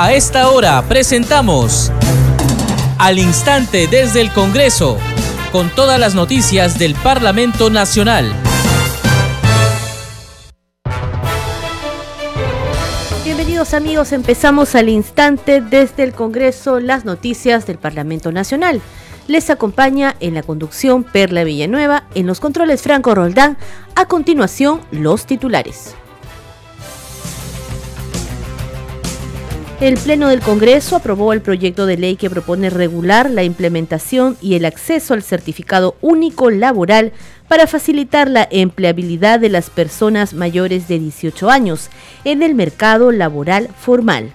A 0.00 0.12
esta 0.12 0.48
hora 0.50 0.80
presentamos 0.82 1.90
Al 2.98 3.18
Instante 3.18 3.88
desde 3.88 4.20
el 4.20 4.32
Congreso, 4.32 4.96
con 5.50 5.70
todas 5.70 5.98
las 5.98 6.14
noticias 6.14 6.78
del 6.78 6.94
Parlamento 6.94 7.68
Nacional. 7.68 8.32
Bienvenidos 13.24 13.74
amigos, 13.74 14.12
empezamos 14.12 14.76
al 14.76 14.88
instante 14.88 15.60
desde 15.60 16.04
el 16.04 16.12
Congreso 16.12 16.78
las 16.78 17.04
noticias 17.04 17.66
del 17.66 17.78
Parlamento 17.78 18.30
Nacional. 18.30 18.80
Les 19.26 19.50
acompaña 19.50 20.14
en 20.20 20.34
la 20.34 20.44
conducción 20.44 21.02
Perla 21.02 21.42
Villanueva, 21.42 22.04
en 22.14 22.28
los 22.28 22.38
controles 22.38 22.82
Franco 22.82 23.16
Roldán. 23.16 23.58
A 23.96 24.06
continuación, 24.06 24.80
los 24.92 25.26
titulares. 25.26 25.96
El 29.80 29.94
Pleno 29.94 30.26
del 30.26 30.40
Congreso 30.40 30.96
aprobó 30.96 31.32
el 31.32 31.40
proyecto 31.40 31.86
de 31.86 31.96
ley 31.96 32.16
que 32.16 32.28
propone 32.28 32.68
regular 32.68 33.30
la 33.30 33.44
implementación 33.44 34.36
y 34.42 34.56
el 34.56 34.64
acceso 34.64 35.14
al 35.14 35.22
certificado 35.22 35.94
único 36.00 36.50
laboral 36.50 37.12
para 37.46 37.68
facilitar 37.68 38.28
la 38.28 38.48
empleabilidad 38.50 39.38
de 39.38 39.50
las 39.50 39.70
personas 39.70 40.34
mayores 40.34 40.88
de 40.88 40.98
18 40.98 41.48
años 41.48 41.90
en 42.24 42.42
el 42.42 42.56
mercado 42.56 43.12
laboral 43.12 43.68
formal. 43.78 44.32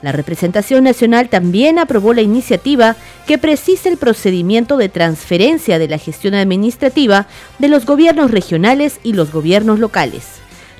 La 0.00 0.12
representación 0.12 0.84
nacional 0.84 1.28
también 1.28 1.78
aprobó 1.78 2.14
la 2.14 2.22
iniciativa 2.22 2.96
que 3.26 3.36
precisa 3.36 3.90
el 3.90 3.98
procedimiento 3.98 4.78
de 4.78 4.88
transferencia 4.88 5.78
de 5.78 5.88
la 5.88 5.98
gestión 5.98 6.32
administrativa 6.32 7.26
de 7.58 7.68
los 7.68 7.84
gobiernos 7.84 8.30
regionales 8.30 8.98
y 9.02 9.12
los 9.12 9.30
gobiernos 9.30 9.78
locales. 9.78 10.24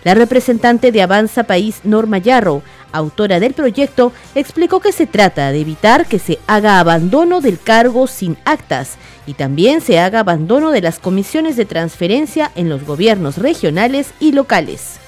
La 0.04 0.14
representante 0.14 0.92
de 0.92 1.02
Avanza 1.02 1.44
País, 1.44 1.80
Norma 1.82 2.18
Yarro, 2.18 2.62
autora 2.96 3.40
del 3.40 3.54
proyecto, 3.54 4.12
explicó 4.34 4.80
que 4.80 4.92
se 4.92 5.06
trata 5.06 5.52
de 5.52 5.60
evitar 5.60 6.06
que 6.06 6.18
se 6.18 6.38
haga 6.46 6.80
abandono 6.80 7.40
del 7.40 7.58
cargo 7.58 8.06
sin 8.06 8.36
actas 8.44 8.96
y 9.26 9.34
también 9.34 9.80
se 9.80 9.98
haga 9.98 10.20
abandono 10.20 10.70
de 10.70 10.82
las 10.82 10.98
comisiones 10.98 11.56
de 11.56 11.64
transferencia 11.64 12.50
en 12.54 12.68
los 12.68 12.84
gobiernos 12.84 13.38
regionales 13.38 14.12
y 14.20 14.32
locales. 14.32 14.98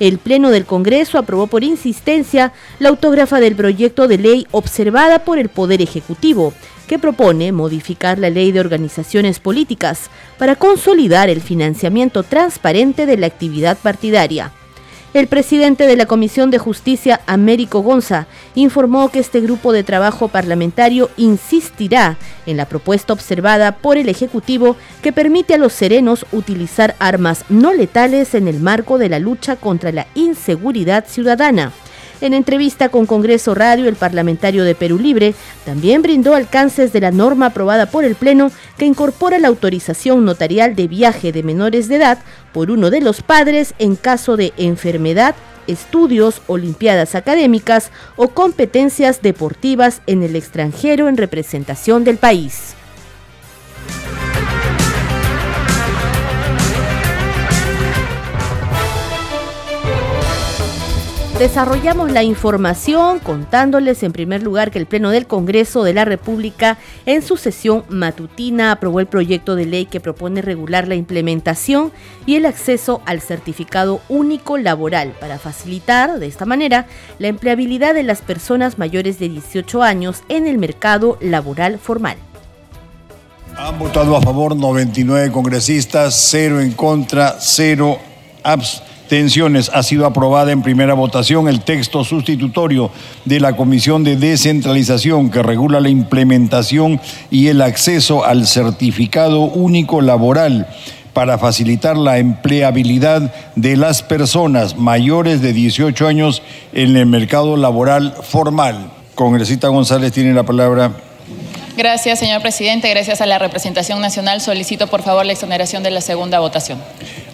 El 0.00 0.18
Pleno 0.18 0.50
del 0.50 0.64
Congreso 0.64 1.18
aprobó 1.18 1.48
por 1.48 1.64
insistencia 1.64 2.52
la 2.78 2.90
autógrafa 2.90 3.40
del 3.40 3.56
proyecto 3.56 4.06
de 4.06 4.18
ley 4.18 4.46
observada 4.52 5.20
por 5.20 5.38
el 5.38 5.48
Poder 5.48 5.82
Ejecutivo, 5.82 6.52
que 6.86 6.98
propone 6.98 7.52
modificar 7.52 8.18
la 8.18 8.30
ley 8.30 8.52
de 8.52 8.60
organizaciones 8.60 9.40
políticas 9.40 10.08
para 10.38 10.54
consolidar 10.54 11.28
el 11.28 11.40
financiamiento 11.40 12.22
transparente 12.22 13.06
de 13.06 13.16
la 13.16 13.26
actividad 13.26 13.76
partidaria. 13.76 14.52
El 15.14 15.26
presidente 15.26 15.86
de 15.86 15.96
la 15.96 16.04
Comisión 16.04 16.50
de 16.50 16.58
Justicia, 16.58 17.22
Américo 17.26 17.80
Gonza, 17.80 18.26
informó 18.54 19.08
que 19.08 19.20
este 19.20 19.40
grupo 19.40 19.72
de 19.72 19.82
trabajo 19.82 20.28
parlamentario 20.28 21.08
insistirá 21.16 22.18
en 22.44 22.58
la 22.58 22.66
propuesta 22.66 23.14
observada 23.14 23.72
por 23.72 23.96
el 23.96 24.10
Ejecutivo 24.10 24.76
que 25.02 25.12
permite 25.12 25.54
a 25.54 25.58
los 25.58 25.72
serenos 25.72 26.26
utilizar 26.30 26.94
armas 26.98 27.46
no 27.48 27.72
letales 27.72 28.34
en 28.34 28.48
el 28.48 28.60
marco 28.60 28.98
de 28.98 29.08
la 29.08 29.18
lucha 29.18 29.56
contra 29.56 29.92
la 29.92 30.06
inseguridad 30.14 31.06
ciudadana. 31.06 31.72
En 32.20 32.34
entrevista 32.34 32.88
con 32.88 33.06
Congreso 33.06 33.54
Radio, 33.54 33.88
el 33.88 33.94
parlamentario 33.94 34.64
de 34.64 34.74
Perú 34.74 34.98
Libre 34.98 35.34
también 35.64 36.02
brindó 36.02 36.34
alcances 36.34 36.92
de 36.92 37.00
la 37.00 37.12
norma 37.12 37.46
aprobada 37.46 37.86
por 37.86 38.04
el 38.04 38.16
Pleno 38.16 38.50
que 38.76 38.86
incorpora 38.86 39.38
la 39.38 39.48
autorización 39.48 40.24
notarial 40.24 40.74
de 40.74 40.88
viaje 40.88 41.30
de 41.30 41.44
menores 41.44 41.86
de 41.86 41.96
edad 41.96 42.18
por 42.52 42.72
uno 42.72 42.90
de 42.90 43.02
los 43.02 43.22
padres 43.22 43.72
en 43.78 43.94
caso 43.94 44.36
de 44.36 44.52
enfermedad, 44.56 45.36
estudios, 45.68 46.42
olimpiadas 46.48 47.14
académicas 47.14 47.92
o 48.16 48.28
competencias 48.28 49.22
deportivas 49.22 50.02
en 50.08 50.24
el 50.24 50.34
extranjero 50.34 51.08
en 51.08 51.16
representación 51.16 52.02
del 52.02 52.16
país. 52.16 52.74
Desarrollamos 61.38 62.10
la 62.10 62.24
información 62.24 63.20
contándoles 63.20 64.02
en 64.02 64.10
primer 64.10 64.42
lugar 64.42 64.72
que 64.72 64.80
el 64.80 64.86
Pleno 64.86 65.10
del 65.10 65.28
Congreso 65.28 65.84
de 65.84 65.94
la 65.94 66.04
República 66.04 66.78
en 67.06 67.22
su 67.22 67.36
sesión 67.36 67.84
matutina 67.88 68.72
aprobó 68.72 68.98
el 68.98 69.06
proyecto 69.06 69.54
de 69.54 69.64
ley 69.64 69.86
que 69.86 70.00
propone 70.00 70.42
regular 70.42 70.88
la 70.88 70.96
implementación 70.96 71.92
y 72.26 72.34
el 72.34 72.44
acceso 72.44 73.02
al 73.06 73.20
certificado 73.20 74.00
único 74.08 74.58
laboral 74.58 75.12
para 75.20 75.38
facilitar 75.38 76.18
de 76.18 76.26
esta 76.26 76.44
manera 76.44 76.86
la 77.20 77.28
empleabilidad 77.28 77.94
de 77.94 78.02
las 78.02 78.20
personas 78.20 78.76
mayores 78.76 79.20
de 79.20 79.28
18 79.28 79.84
años 79.84 80.24
en 80.28 80.48
el 80.48 80.58
mercado 80.58 81.18
laboral 81.20 81.78
formal. 81.78 82.16
Han 83.56 83.78
votado 83.78 84.16
a 84.16 84.20
favor 84.20 84.56
99 84.56 85.30
congresistas, 85.30 86.16
0 86.30 86.60
en 86.62 86.72
contra, 86.72 87.36
0 87.38 87.96
abstenciones 88.42 88.87
Tensiones. 89.08 89.70
Ha 89.72 89.82
sido 89.82 90.06
aprobada 90.06 90.52
en 90.52 90.62
primera 90.62 90.94
votación 90.94 91.48
el 91.48 91.62
texto 91.62 92.04
sustitutorio 92.04 92.90
de 93.24 93.40
la 93.40 93.56
Comisión 93.56 94.04
de 94.04 94.16
Descentralización 94.16 95.30
que 95.30 95.42
regula 95.42 95.80
la 95.80 95.88
implementación 95.88 97.00
y 97.30 97.48
el 97.48 97.62
acceso 97.62 98.24
al 98.24 98.46
certificado 98.46 99.40
único 99.40 100.00
laboral 100.00 100.68
para 101.14 101.38
facilitar 101.38 101.96
la 101.96 102.18
empleabilidad 102.18 103.34
de 103.56 103.76
las 103.76 104.02
personas 104.02 104.76
mayores 104.76 105.40
de 105.40 105.52
18 105.52 106.06
años 106.06 106.42
en 106.72 106.96
el 106.96 107.06
mercado 107.06 107.56
laboral 107.56 108.14
formal. 108.22 108.90
Congresista 109.14 109.68
González 109.68 110.12
tiene 110.12 110.32
la 110.32 110.44
palabra. 110.44 111.07
Gracias, 111.78 112.18
señor 112.18 112.42
presidente. 112.42 112.90
Gracias 112.90 113.20
a 113.20 113.26
la 113.26 113.38
representación 113.38 114.00
nacional. 114.00 114.40
Solicito, 114.40 114.88
por 114.88 115.02
favor, 115.02 115.24
la 115.24 115.32
exoneración 115.32 115.84
de 115.84 115.92
la 115.92 116.00
segunda 116.00 116.40
votación. 116.40 116.82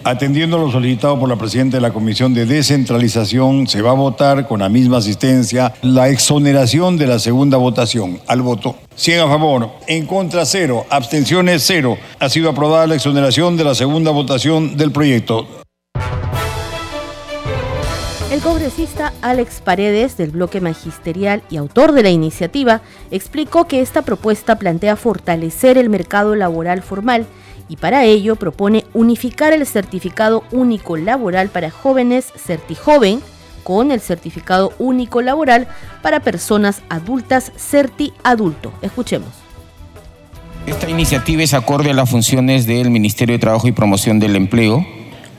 Atendiendo 0.03 0.59
lo 0.59 0.71
solicitado 0.71 1.19
por 1.19 1.27
la 1.27 1.35
presidenta 1.35 1.77
de 1.77 1.81
la 1.81 1.91
Comisión 1.91 2.35
de 2.35 2.45
Descentralización, 2.45 3.65
se 3.65 3.81
va 3.81 3.89
a 3.89 3.95
votar 3.95 4.47
con 4.47 4.59
la 4.59 4.69
misma 4.69 4.97
asistencia 4.97 5.73
la 5.81 6.09
exoneración 6.09 6.95
de 6.95 7.07
la 7.07 7.17
segunda 7.17 7.57
votación. 7.57 8.19
Al 8.27 8.43
voto. 8.43 8.75
100 8.95 9.21
a 9.21 9.27
favor, 9.27 9.71
en 9.87 10.05
contra 10.05 10.45
cero, 10.45 10.85
abstenciones 10.91 11.63
cero. 11.65 11.97
Ha 12.19 12.29
sido 12.29 12.51
aprobada 12.51 12.85
la 12.85 12.93
exoneración 12.93 13.57
de 13.57 13.63
la 13.63 13.73
segunda 13.73 14.11
votación 14.11 14.77
del 14.77 14.91
proyecto. 14.91 15.64
El 18.35 18.41
congresista 18.41 19.13
Alex 19.21 19.61
Paredes, 19.61 20.17
del 20.17 20.31
bloque 20.31 20.59
magisterial 20.59 21.41
y 21.49 21.55
autor 21.55 21.93
de 21.93 22.03
la 22.03 22.09
iniciativa, 22.09 22.81
explicó 23.09 23.65
que 23.65 23.79
esta 23.79 24.01
propuesta 24.01 24.57
plantea 24.59 24.97
fortalecer 24.97 25.77
el 25.77 25.89
mercado 25.89 26.35
laboral 26.35 26.81
formal 26.81 27.27
y 27.69 27.77
para 27.77 28.03
ello 28.03 28.35
propone 28.35 28.83
unificar 28.93 29.53
el 29.53 29.65
certificado 29.65 30.43
único 30.51 30.97
laboral 30.97 31.47
para 31.47 31.71
jóvenes 31.71 32.33
CertiJoven 32.35 33.21
con 33.63 33.89
el 33.91 34.01
certificado 34.01 34.73
único 34.79 35.21
laboral 35.21 35.69
para 36.01 36.19
personas 36.19 36.81
adultas 36.89 37.53
Certi 37.55 38.11
Adulto. 38.25 38.73
Escuchemos. 38.81 39.29
Esta 40.67 40.89
iniciativa 40.89 41.41
es 41.41 41.53
acorde 41.53 41.91
a 41.91 41.93
las 41.93 42.09
funciones 42.09 42.65
del 42.65 42.89
Ministerio 42.89 43.35
de 43.35 43.39
Trabajo 43.39 43.69
y 43.69 43.71
Promoción 43.71 44.19
del 44.19 44.35
Empleo, 44.35 44.85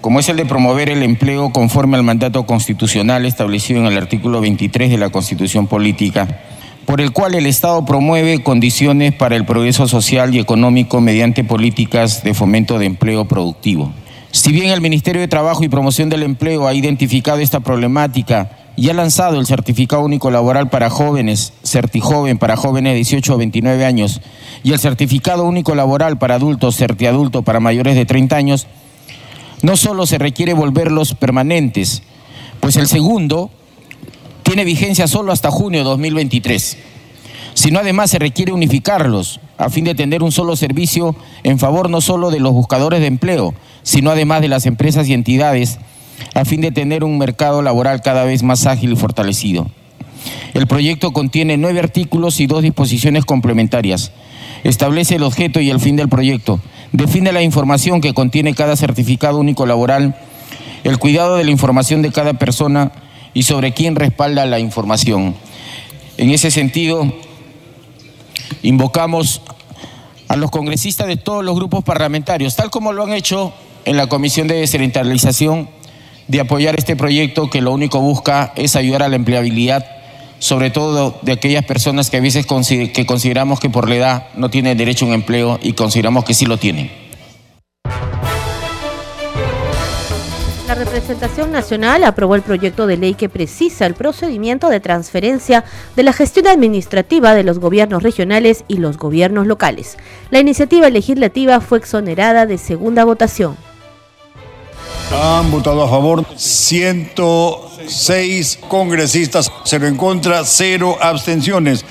como 0.07 0.21
es 0.21 0.29
el 0.29 0.37
de 0.37 0.47
promover 0.47 0.89
el 0.89 1.03
empleo 1.03 1.51
conforme 1.51 1.97
al 1.97 2.05
mandato 2.05 2.47
constitucional 2.47 3.27
establecido 3.27 3.81
en 3.81 3.87
el 3.87 3.99
artículo 3.99 4.41
23 4.41 4.89
de 4.89 4.99
la 4.99 5.11
Constitución 5.11 5.67
Política 5.67 6.43
por 6.85 7.01
el 7.01 7.11
cual 7.11 7.35
el 7.35 7.45
Estado 7.45 7.85
promueve 7.85 8.41
condiciones 8.45 9.13
para 9.13 9.35
el 9.35 9.45
progreso 9.45 9.89
social 9.89 10.33
y 10.33 10.39
económico 10.39 11.01
mediante 11.01 11.43
políticas 11.43 12.23
de 12.23 12.35
fomento 12.35 12.79
de 12.79 12.87
empleo 12.87 13.25
productivo. 13.25 13.93
Si 14.31 14.53
bien 14.53 14.71
el 14.71 14.81
Ministerio 14.81 15.21
de 15.21 15.27
Trabajo 15.27 15.65
y 15.65 15.69
Promoción 15.69 16.09
del 16.09 16.23
Empleo 16.23 16.69
ha 16.69 16.75
identificado 16.75 17.41
esta 17.41 17.59
problemática 17.59 18.53
y 18.77 18.91
ha 18.91 18.95
lanzado 18.95 19.41
el 19.41 19.47
Certificado 19.47 20.05
Único 20.05 20.31
Laboral 20.31 20.71
para 20.71 20.89
Jóvenes, 20.89 21.53
Certijoven 21.65 22.39
para 22.39 22.57
jóvenes 22.57 22.93
de 22.93 22.99
18 22.99 23.33
a 23.35 23.39
29 23.39 23.85
años, 23.85 24.21
y 24.63 24.71
el 24.71 24.79
Certificado 24.79 25.43
Único 25.43 25.75
Laboral 25.75 26.17
para 26.17 26.37
adultos, 26.37 26.77
Certiadulto 26.77 27.43
para 27.43 27.59
mayores 27.59 27.97
de 27.97 28.07
30 28.07 28.37
años, 28.37 28.69
no 29.67 29.77
solo 29.77 30.07
se 30.07 30.19
requiere 30.19 30.55
volverlos 30.55 31.17
permanentes, 31.17 32.05
pues 32.61 32.77
el 32.77 32.87
segundo 32.87 33.51
tiene 34.45 34.65
vigencia 34.65 35.09
solo 35.09 35.33
hasta 35.33 35.51
junio 35.51 35.81
de 35.81 35.85
2023, 35.85 36.79
sino 37.55 37.81
además 37.81 38.13
se 38.13 38.21
requiere 38.21 38.53
unificarlos 38.53 39.41
a 39.59 39.69
fin 39.69 39.85
de 39.85 39.97
tener 39.97 40.23
un 40.23 40.31
solo 40.31 40.55
servicio 40.55 41.17
en 41.43 41.59
favor 41.59 41.91
no 41.91 42.01
solo 42.01 42.31
de 42.31 42.39
los 42.39 42.53
buscadores 42.53 43.01
de 43.01 43.09
empleo, 43.09 43.55
sino 43.83 44.13
además 44.13 44.41
de 44.41 44.47
las 44.47 44.67
empresas 44.67 45.09
y 45.09 45.15
entidades, 45.15 45.81
a 46.35 46.45
fin 46.45 46.61
de 46.61 46.71
tener 46.71 47.03
un 47.03 47.19
mercado 47.19 47.61
laboral 47.61 48.03
cada 48.03 48.23
vez 48.23 48.45
más 48.45 48.67
ágil 48.67 48.93
y 48.93 48.97
fortalecido. 48.97 49.67
El 50.55 50.69
proyecto 50.69 51.13
contiene 51.13 51.57
nueve 51.57 51.81
artículos 51.81 52.39
y 52.39 52.47
dos 52.47 52.63
disposiciones 52.63 53.25
complementarias. 53.25 54.13
Establece 54.63 55.17
el 55.17 55.25
objeto 55.25 55.59
y 55.59 55.71
el 55.71 55.81
fin 55.81 55.97
del 55.97 56.09
proyecto. 56.09 56.61
Define 56.93 57.33
la 57.33 57.43
información 57.43 58.01
que 58.01 58.15
contiene 58.15 58.55
cada 58.55 58.77
certificado 58.77 59.39
único 59.39 59.67
laboral, 59.67 60.17
el 60.85 60.99
cuidado 60.99 61.37
de 61.37 61.45
la 61.45 61.51
información 61.51 62.03
de 62.03 62.13
cada 62.13 62.35
persona, 62.35 62.93
y 63.37 63.43
sobre 63.43 63.73
quién 63.73 63.97
respalda 63.97 64.47
la 64.47 64.59
información. 64.59 65.35
En 66.17 66.31
ese 66.31 66.51
sentido, 66.51 67.13
invocamos 68.63 69.43
a 70.29 70.37
los 70.37 70.51
congresistas 70.51 71.07
de 71.07 71.19
todos 71.19 71.45
los 71.45 71.55
grupos 71.55 71.85
parlamentarios, 71.85 72.57
tal 72.57 72.71
como 72.71 72.95
lo 72.95 73.05
han 73.05 73.13
hecho 73.13 73.53
en 73.85 73.99
la 73.99 74.07
Comisión 74.07 74.49
de 74.49 74.55
Descentralización, 74.57 75.69
de 76.29 76.41
apoyar 76.41 76.77
este 76.79 76.97
proyecto 76.97 77.51
que 77.51 77.61
lo 77.61 77.73
único 77.73 78.01
busca 78.01 78.53
es 78.57 78.75
ayudar 78.75 79.03
a 79.03 79.09
la 79.09 79.17
empleabilidad, 79.17 79.87
sobre 80.39 80.71
todo 80.71 81.19
de 81.23 81.33
aquellas 81.33 81.65
personas 81.65 82.11
que 82.11 82.19
a 82.19 82.21
veces 82.21 82.47
que 82.47 83.07
consideramos 83.07 83.61
que 83.61 83.71
por 83.71 83.89
la 83.89 83.97
edad 83.97 84.27
no 84.35 84.51
tienen 84.51 84.77
derecho 84.77 85.05
a 85.05 85.09
un 85.09 85.15
empleo 85.15 85.59
y 85.63 85.73
consideramos 85.73 86.25
que 86.25 86.35
sí 86.35 86.47
lo 86.47 86.59
tienen. 86.59 86.91
La 90.67 90.75
representación 90.75 91.53
nacional 91.53 92.03
aprobó 92.03 92.35
el 92.35 92.43
proyecto 92.43 92.89
de 92.89 92.97
ley 92.97 93.15
que 93.15 93.29
precisa 93.29 93.87
el 93.87 93.95
procedimiento 93.95 94.69
de 94.69 94.81
transferencia 94.81 95.63
de 95.95 96.03
la 96.03 96.13
gestión 96.13 96.49
administrativa 96.49 97.35
de 97.35 97.45
los 97.45 97.61
gobiernos 97.61 98.03
regionales 98.03 98.65
y 98.67 98.79
los 98.79 98.99
gobiernos 98.99 99.47
locales. 99.47 99.97
La 100.31 100.41
iniciativa 100.41 100.91
legislativa 100.91 101.61
fue 101.61 101.79
exonerada 101.79 102.47
de 102.47 102.59
segunda 102.59 103.05
votación. 103.05 103.57
Han 105.13 105.51
votado 105.51 105.83
a 105.83 105.89
favor 105.89 106.25
106 106.37 108.59
congresistas, 108.69 109.51
cero 109.65 109.87
en 109.87 109.97
contra, 109.97 110.45
cero 110.45 110.99
abstenciones 111.01 111.85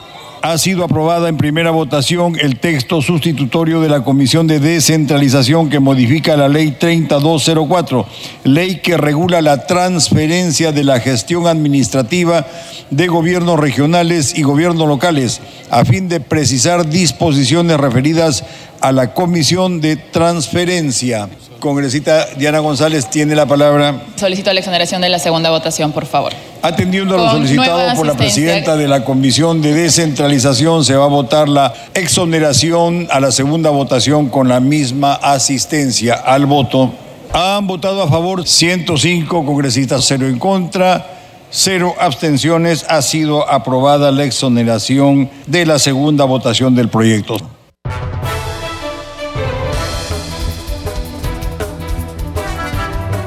ha 0.52 0.60
sido 0.60 0.84
aprobada 0.84 1.28
en 1.28 1.38
primera 1.38 1.72
votación 1.72 2.38
el 2.40 2.60
texto 2.60 3.02
sustitutorio 3.02 3.82
de 3.82 3.90
la 3.90 4.04
Comisión 4.04 4.46
de 4.46 4.60
Descentralización 4.60 5.72
que 5.72 5.80
modifica 5.80 6.38
la 6.38 6.48
Ley 6.48 6.76
3204, 6.80 8.06
ley 8.44 8.76
que 8.76 8.96
regula 8.96 9.42
la 9.42 9.66
transferencia 9.66 10.72
de 10.72 10.84
la 10.84 11.00
gestión 11.00 11.48
administrativa 11.48 12.46
de 12.92 13.08
gobiernos 13.08 13.60
regionales 13.60 14.38
y 14.38 14.44
gobiernos 14.44 14.88
locales, 14.88 15.42
a 15.72 15.84
fin 15.84 16.10
de 16.10 16.20
precisar 16.20 16.88
disposiciones 16.88 17.80
referidas 17.80 18.44
a 18.82 18.92
la 18.92 19.16
Comisión 19.16 19.82
de 19.82 19.96
Transferencia. 19.96 21.28
Congresita 21.66 22.28
Diana 22.38 22.60
González 22.60 23.10
tiene 23.10 23.34
la 23.34 23.48
palabra. 23.48 24.04
Solicito 24.18 24.54
la 24.54 24.60
exoneración 24.60 25.02
de 25.02 25.10
la 25.10 25.18
segunda 25.18 25.50
votación, 25.50 25.92
por 25.94 26.06
favor. 26.06 26.32
Atendiendo 26.62 27.16
a 27.16 27.18
lo 27.18 27.32
solicitado 27.32 27.96
por 27.96 28.06
la 28.06 28.14
presidenta 28.14 28.78
de 28.78 28.88
la 28.88 29.04
Comisión 29.04 29.64
de 29.64 29.74
Descentralización, 29.74 30.86
se 30.86 30.96
va 30.96 31.06
a 31.06 31.08
votar 31.08 31.50
la 31.50 31.74
exoneración 31.96 33.08
a 33.10 33.20
la 33.20 33.32
segunda 33.32 33.72
votación 33.72 34.30
con 34.30 34.48
la 34.48 34.60
misma 34.60 35.16
asistencia 35.16 36.14
al 36.14 36.46
voto. 36.46 36.94
Han 37.34 37.66
votado 37.66 38.04
a 38.04 38.08
favor 38.08 38.48
105 38.48 39.44
congresistas, 39.44 40.06
cero 40.06 40.28
en 40.28 40.38
contra, 40.38 41.08
cero 41.50 41.96
abstenciones. 42.00 42.86
Ha 42.90 43.02
sido 43.02 43.50
aprobada 43.50 44.12
la 44.12 44.24
exoneración 44.24 45.32
de 45.48 45.66
la 45.66 45.80
segunda 45.80 46.26
votación 46.26 46.76
del 46.76 46.90
proyecto. 46.90 47.38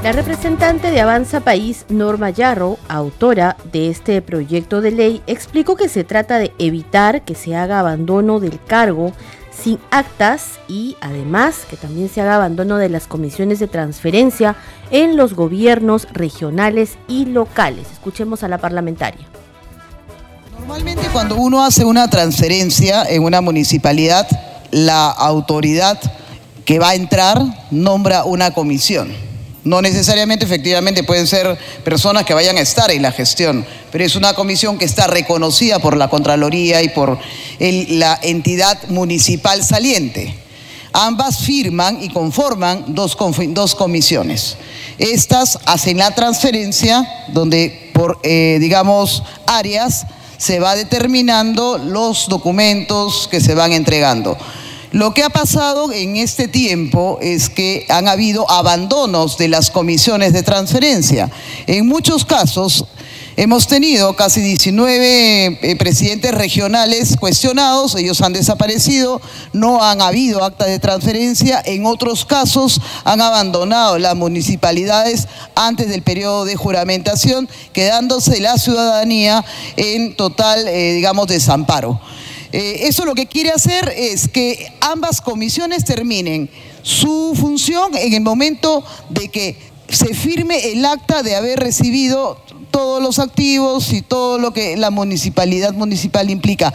La 0.09 0.13
representante 0.13 0.91
de 0.91 1.03
Avanza 1.03 1.41
País, 1.41 1.85
Norma 1.91 2.31
Yarro, 2.31 2.79
autora 2.89 3.59
de 3.71 3.91
este 3.91 4.23
proyecto 4.23 4.81
de 4.81 4.91
ley, 4.91 5.23
explicó 5.27 5.77
que 5.77 5.91
se 5.91 6.03
trata 6.03 6.39
de 6.39 6.51
evitar 6.59 7.27
que 7.27 7.35
se 7.35 7.55
haga 7.55 7.79
abandono 7.79 8.41
del 8.41 8.59
cargo 8.59 9.13
sin 9.53 9.79
actas 9.91 10.61
y 10.67 10.97
además 11.03 11.67
que 11.69 11.77
también 11.77 12.09
se 12.09 12.23
haga 12.23 12.37
abandono 12.37 12.79
de 12.79 12.89
las 12.89 13.07
comisiones 13.07 13.59
de 13.59 13.67
transferencia 13.67 14.57
en 14.91 15.19
los 15.19 15.35
gobiernos 15.35 16.09
regionales 16.11 16.97
y 17.07 17.27
locales. 17.27 17.87
Escuchemos 17.93 18.43
a 18.43 18.49
la 18.49 18.57
parlamentaria. 18.57 19.27
Normalmente 20.59 21.07
cuando 21.13 21.37
uno 21.37 21.63
hace 21.63 21.85
una 21.85 22.09
transferencia 22.09 23.05
en 23.05 23.25
una 23.25 23.43
municipalidad, 23.43 24.27
la 24.71 25.11
autoridad 25.11 26.01
que 26.65 26.79
va 26.79 26.89
a 26.89 26.95
entrar 26.95 27.43
nombra 27.71 28.25
una 28.25 28.53
comisión 28.53 29.28
no 29.69 29.83
necesariamente, 29.83 30.47
efectivamente, 30.47 31.05
pueden 31.05 31.27
ser 31.27 31.59
personas 31.85 32.25
que 32.25 32.33
vayan 32.33 32.57
a 32.57 32.61
estar 32.61 32.91
en 32.91 33.03
la 33.03 33.13
gestión, 33.13 33.67
pero 33.93 34.03
es 34.03 34.17
una 34.17 34.33
comisión 34.33 34.79
que 34.79 34.87
está 34.87 35.07
reconocida 35.07 35.79
por 35.79 35.97
la 35.97 36.09
Contraloría 36.09 36.83
y 36.83 36.89
por 36.89 37.19
la 37.59 38.19
entidad 38.23 38.89
municipal 38.89 39.63
saliente. 39.63 40.35
Ambas 40.93 41.41
firman 41.41 42.03
y 42.03 42.09
conforman 42.09 42.95
dos, 42.95 43.15
comisiones. 43.77 44.57
Estas 44.97 45.59
hacen 45.67 45.99
la 45.99 46.15
transferencia 46.15 47.07
donde 47.29 47.91
por, 47.93 48.21
eh, 48.23 48.57
digamos, 48.61 49.23
áreas 49.47 50.07
se 50.39 50.61
va 50.61 50.77
determinando 50.77 51.77
los 51.77 52.29
documentos 52.29 53.29
que 53.31 53.41
se 53.41 53.55
van 53.55 53.73
entregando. 53.73 54.39
Lo 54.93 55.13
que 55.13 55.23
ha 55.23 55.29
pasado 55.29 55.93
en 55.93 56.17
este 56.17 56.49
tiempo 56.49 57.19
es 57.21 57.51
que 57.51 57.85
han 57.91 58.09
habido 58.09 58.51
abandonos 58.51 59.37
de 59.37 59.49
las 59.49 59.71
comisiones 59.71 60.33
de 60.33 60.43
transferencia. 60.43 61.31
En 61.67 61.87
muchos 61.87 62.25
casos 62.25 62.87
hemos 63.37 63.67
tenido 63.67 64.17
casi 64.17 64.41
19 64.41 65.59
eh, 65.61 65.77
presidentes 65.77 66.33
regionales 66.33 67.19
cuestionados, 67.19 67.97
ellos 67.97 68.23
han 68.23 68.33
desaparecido, 68.33 69.21
no 69.53 69.85
han 69.85 70.01
habido 70.01 70.43
acta 70.43 70.65
de 70.65 70.79
transferencia, 70.79 71.63
en 71.65 71.85
otros 71.85 72.25
casos 72.25 72.81
han 73.05 73.21
abandonado 73.21 73.99
las 73.99 74.17
municipalidades 74.17 75.29
antes 75.55 75.91
del 75.91 76.01
periodo 76.01 76.47
de 76.47 76.57
juramentación, 76.57 77.47
quedándose 77.75 78.41
la 78.41 78.57
ciudadanía 78.57 79.45
en 79.77 80.17
total, 80.17 80.67
eh, 80.67 80.95
digamos, 80.95 81.29
desamparo. 81.29 82.01
Eh, 82.53 82.87
eso 82.89 83.05
lo 83.05 83.15
que 83.15 83.27
quiere 83.27 83.51
hacer 83.51 83.93
es 83.97 84.29
que 84.29 84.73
ambas 84.81 85.21
comisiones 85.21 85.85
terminen 85.85 86.49
su 86.83 87.35
función 87.39 87.95
en 87.97 88.15
el 88.15 88.23
momento 88.23 88.83
de 89.11 89.29
que 89.29 89.57
se 89.89 90.15
firme 90.15 90.73
el 90.73 90.85
acta 90.85 91.23
de 91.23 91.37
haber 91.37 91.59
recibido 91.59 92.41
todos 92.71 93.03
los 93.03 93.19
activos 93.19 93.93
y 93.93 94.03
todo 94.03 94.39
lo 94.39 94.53
que 94.53 94.77
la 94.77 94.91
municipalidad 94.91 95.73
municipal 95.73 96.31
implica. 96.31 96.73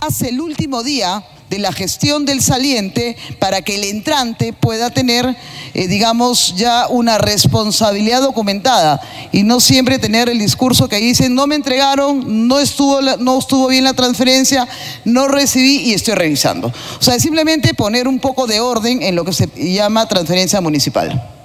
Hace 0.00 0.28
el 0.28 0.40
último 0.40 0.82
día 0.82 1.24
de 1.50 1.58
la 1.58 1.72
gestión 1.72 2.24
del 2.26 2.42
saliente 2.42 3.16
para 3.38 3.62
que 3.62 3.76
el 3.76 3.84
entrante 3.84 4.52
pueda 4.52 4.90
tener, 4.90 5.36
eh, 5.74 5.88
digamos, 5.88 6.54
ya 6.56 6.88
una 6.88 7.18
responsabilidad 7.18 8.20
documentada 8.20 9.00
y 9.32 9.42
no 9.42 9.60
siempre 9.60 9.98
tener 9.98 10.28
el 10.28 10.38
discurso 10.38 10.88
que 10.88 10.96
dicen, 10.96 11.34
no 11.34 11.46
me 11.46 11.54
entregaron, 11.54 12.48
no 12.48 12.58
estuvo, 12.58 13.00
no 13.00 13.38
estuvo 13.38 13.68
bien 13.68 13.84
la 13.84 13.94
transferencia, 13.94 14.66
no 15.04 15.28
recibí 15.28 15.78
y 15.78 15.94
estoy 15.94 16.14
revisando. 16.14 16.68
O 16.68 17.02
sea, 17.02 17.18
simplemente 17.18 17.74
poner 17.74 18.08
un 18.08 18.18
poco 18.18 18.46
de 18.46 18.60
orden 18.60 19.02
en 19.02 19.14
lo 19.14 19.24
que 19.24 19.32
se 19.32 19.48
llama 19.56 20.08
transferencia 20.08 20.60
municipal. 20.60 21.35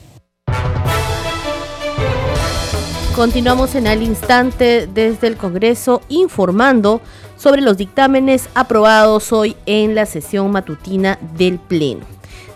Continuamos 3.21 3.75
en 3.75 3.85
el 3.85 4.01
instante 4.01 4.89
desde 4.91 5.27
el 5.27 5.37
Congreso 5.37 6.01
informando 6.09 7.01
sobre 7.37 7.61
los 7.61 7.77
dictámenes 7.77 8.49
aprobados 8.55 9.31
hoy 9.31 9.55
en 9.67 9.93
la 9.93 10.07
sesión 10.07 10.49
matutina 10.49 11.19
del 11.37 11.59
Pleno. 11.59 12.03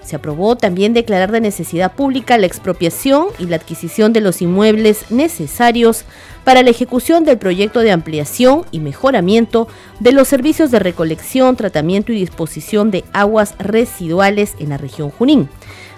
Se 0.04 0.16
aprobó 0.16 0.56
también 0.56 0.96
declarar 0.96 1.32
de 1.32 1.40
necesidad 1.40 1.94
pública 1.94 2.40
la 2.40 2.48
expropiación 2.48 3.28
y 3.38 3.46
la 3.46 3.58
adquisición 3.58 4.12
de 4.12 4.22
los 4.22 4.42
inmuebles 4.42 5.12
necesarios 5.12 6.04
para 6.44 6.64
la 6.64 6.72
ejecución 6.72 7.26
del 7.26 7.38
proyecto 7.38 7.82
de 7.82 7.92
ampliación 7.92 8.66
y 8.72 8.80
mejoramiento 8.80 9.68
de 10.00 10.14
los 10.14 10.28
servicios 10.28 10.72
de 10.72 10.80
recolección, 10.80 11.58
tratamiento 11.58 12.12
y 12.12 12.16
disposición 12.16 12.90
de 12.90 13.04
aguas 13.14 13.54
residuales 13.60 14.56
en 14.58 14.70
la 14.70 14.78
región 14.78 15.12
Junín. 15.12 15.48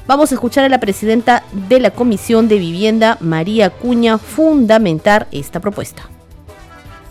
Vamos 0.07 0.31
a 0.31 0.35
escuchar 0.35 0.63
a 0.63 0.69
la 0.69 0.79
presidenta 0.79 1.43
de 1.51 1.81
la 1.81 1.91
Comisión 1.91 2.47
de 2.47 2.57
Vivienda, 2.57 3.17
María 3.19 3.69
Cuña, 3.69 4.17
fundamentar 4.17 5.27
esta 5.33 5.59
propuesta. 5.59 6.03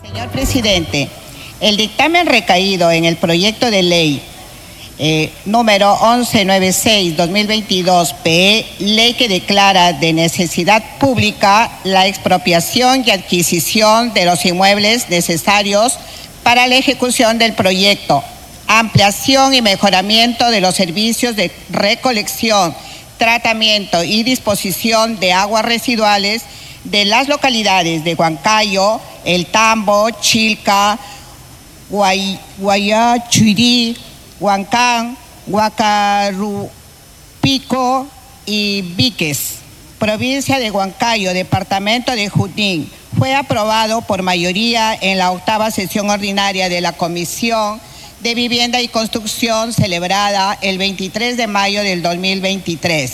Señor 0.03 0.29
presidente, 0.29 1.07
el 1.59 1.77
dictamen 1.77 2.25
recaído 2.25 2.89
en 2.89 3.05
el 3.05 3.17
proyecto 3.17 3.69
de 3.69 3.83
ley 3.83 4.19
eh, 4.97 5.31
número 5.45 5.95
1196-2022-PE, 5.95 8.65
ley 8.79 9.13
que 9.13 9.29
declara 9.29 9.93
de 9.93 10.13
necesidad 10.13 10.83
pública 10.99 11.69
la 11.83 12.07
expropiación 12.07 13.03
y 13.05 13.11
adquisición 13.11 14.11
de 14.15 14.25
los 14.25 14.43
inmuebles 14.43 15.07
necesarios 15.09 15.99
para 16.41 16.65
la 16.65 16.77
ejecución 16.77 17.37
del 17.37 17.53
proyecto, 17.53 18.23
ampliación 18.65 19.53
y 19.53 19.61
mejoramiento 19.61 20.49
de 20.49 20.61
los 20.61 20.73
servicios 20.73 21.35
de 21.35 21.51
recolección 21.69 22.73
tratamiento 23.17 24.03
y 24.03 24.23
disposición 24.23 25.19
de 25.19 25.33
aguas 25.33 25.65
residuales 25.65 26.43
de 26.83 27.05
las 27.05 27.27
localidades 27.27 28.03
de 28.03 28.13
Huancayo, 28.15 29.01
El 29.25 29.45
Tambo, 29.47 30.09
Chilca, 30.21 30.97
Guayachurí, 32.59 33.97
Huancán, 34.39 35.17
Huacarupico 35.47 36.69
y 38.45 38.81
Víquez, 38.95 39.55
provincia 39.99 40.59
de 40.59 40.71
Huancayo, 40.71 41.33
departamento 41.33 42.13
de 42.13 42.29
Junín, 42.29 42.89
fue 43.17 43.33
aprobado 43.33 44.01
por 44.01 44.21
mayoría 44.21 44.97
en 44.99 45.17
la 45.17 45.31
octava 45.31 45.71
sesión 45.71 46.09
ordinaria 46.09 46.69
de 46.69 46.81
la 46.81 46.93
Comisión 46.93 47.81
de 48.21 48.35
Vivienda 48.35 48.81
y 48.81 48.87
Construcción 48.87 49.73
celebrada 49.73 50.57
el 50.61 50.77
23 50.77 51.37
de 51.37 51.47
mayo 51.47 51.83
del 51.83 52.01
2023. 52.01 53.11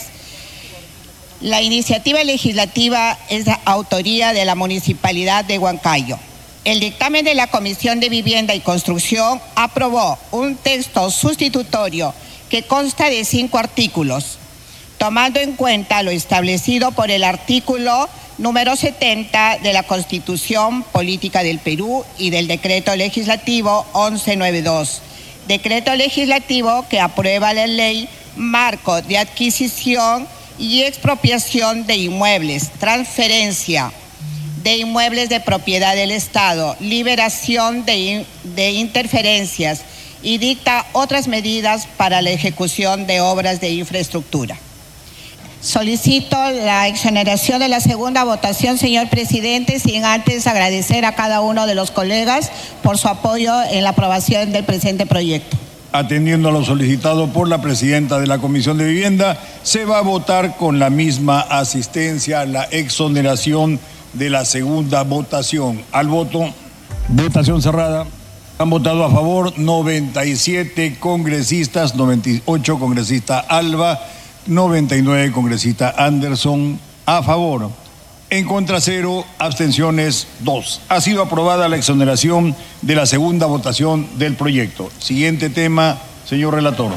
La 1.42 1.62
iniciativa 1.62 2.24
legislativa 2.24 3.18
es 3.30 3.46
autoría 3.66 4.32
de 4.32 4.46
la 4.46 4.56
Municipalidad 4.56 5.44
de 5.44 5.60
Huancayo. 5.60 6.18
El 6.64 6.80
dictamen 6.80 7.26
de 7.26 7.36
la 7.36 7.48
Comisión 7.48 8.00
de 8.00 8.08
Vivienda 8.08 8.56
y 8.56 8.62
Construcción 8.62 9.42
aprobó 9.56 10.18
un 10.32 10.56
texto 10.56 11.12
sustitutorio 11.12 12.14
que 12.50 12.64
consta 12.64 13.10
de 13.10 13.26
cinco 13.26 13.58
artículos, 13.58 14.38
tomando 15.04 15.42
en 15.42 15.58
cuenta 15.58 16.02
lo 16.02 16.12
establecido 16.12 16.94
por 16.94 17.12
el 17.12 17.26
artículo 17.26 18.08
número 18.38 18.78
70 18.78 19.58
de 19.58 19.74
la 19.74 19.84
Constitución 19.84 20.84
Política 20.84 21.44
del 21.44 21.60
Perú 21.60 22.06
y 22.18 22.30
del 22.30 22.48
Decreto 22.48 22.96
Legislativo 22.96 23.86
1192. 23.94 25.02
Decreto 25.46 25.94
legislativo 25.96 26.86
que 26.90 27.02
aprueba 27.02 27.54
la 27.54 27.68
ley 27.68 28.08
marco 28.38 29.02
de 29.02 29.18
adquisición 29.18 30.26
y 30.58 30.84
expropiación 30.84 31.86
de 31.86 31.98
inmuebles, 31.98 32.72
transferencia 32.80 33.92
de 34.64 34.78
inmuebles 34.78 35.28
de 35.28 35.42
propiedad 35.42 35.96
del 35.96 36.12
Estado, 36.12 36.78
liberación 36.80 37.84
de, 37.84 38.26
de 38.56 38.72
interferencias 38.72 39.82
y 40.22 40.38
dicta 40.38 40.86
otras 40.94 41.28
medidas 41.28 41.90
para 41.98 42.22
la 42.22 42.30
ejecución 42.30 43.06
de 43.06 43.20
obras 43.20 43.60
de 43.60 43.72
infraestructura. 43.72 44.58
Solicito 45.64 46.36
la 46.52 46.90
exoneración 46.90 47.60
de 47.60 47.70
la 47.70 47.80
segunda 47.80 48.26
votación, 48.26 48.78
señor 48.78 49.08
presidente, 49.10 49.80
sin 49.80 50.04
antes 50.04 50.46
agradecer 50.46 51.06
a 51.06 51.16
cada 51.16 51.40
uno 51.40 51.66
de 51.66 51.74
los 51.74 51.90
colegas 51.90 52.52
por 52.84 52.98
su 52.98 53.08
apoyo 53.08 53.54
en 53.72 53.86
la 53.86 53.92
aprobación 53.92 54.52
del 54.52 54.66
presente 54.66 55.06
proyecto. 55.06 55.56
Atendiendo 55.94 56.50
a 56.50 56.52
lo 56.52 56.66
solicitado 56.66 57.30
por 57.30 57.48
la 57.48 57.62
presidenta 57.62 58.20
de 58.20 58.28
la 58.28 58.40
Comisión 58.40 58.78
de 58.78 58.84
Vivienda, 58.84 59.40
se 59.64 59.86
va 59.86 60.00
a 60.00 60.02
votar 60.02 60.58
con 60.58 60.80
la 60.80 60.90
misma 60.90 61.40
asistencia 61.40 62.46
la 62.46 62.66
exoneración 62.66 63.80
de 64.12 64.30
la 64.30 64.44
segunda 64.44 65.04
votación. 65.04 65.82
Al 65.94 66.10
voto, 66.10 66.44
votación 67.08 67.62
cerrada. 67.62 68.06
Han 68.58 68.70
votado 68.70 69.06
a 69.06 69.10
favor 69.10 69.58
97 69.58 70.98
congresistas, 71.00 71.96
98 71.96 72.80
congresista 72.80 73.40
Alba, 73.40 74.02
99 74.48 75.32
congresista 75.32 75.94
Anderson 75.98 76.80
a 77.06 77.24
favor. 77.24 77.70
En 78.30 78.46
contra 78.46 78.82
cero, 78.82 79.26
abstenciones 79.38 80.28
dos. 80.40 80.82
Ha 80.90 81.02
sido 81.02 81.22
aprobada 81.22 81.70
la 81.70 81.78
exoneración 81.78 82.56
de 82.82 82.96
la 82.96 83.06
segunda 83.06 83.46
votación 83.46 84.08
del 84.18 84.36
proyecto. 84.36 84.90
Siguiente 84.98 85.50
tema, 85.50 86.00
señor 86.26 86.56
relator. 86.56 86.92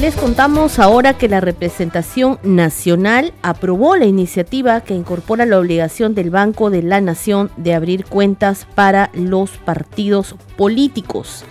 Les 0.00 0.14
contamos 0.14 0.78
ahora 0.78 1.18
que 1.18 1.28
la 1.28 1.40
representación 1.40 2.38
nacional 2.42 3.34
aprobó 3.42 3.96
la 3.96 4.06
iniciativa 4.06 4.80
que 4.80 4.94
incorpora 4.94 5.44
la 5.44 5.58
obligación 5.58 6.14
del 6.14 6.30
Banco 6.30 6.70
de 6.70 6.82
la 6.82 7.02
Nación 7.02 7.50
de 7.58 7.74
abrir 7.74 8.06
cuentas 8.06 8.66
para 8.74 9.10
los 9.12 9.50
partidos 9.50 10.36
políticos. 10.56 11.44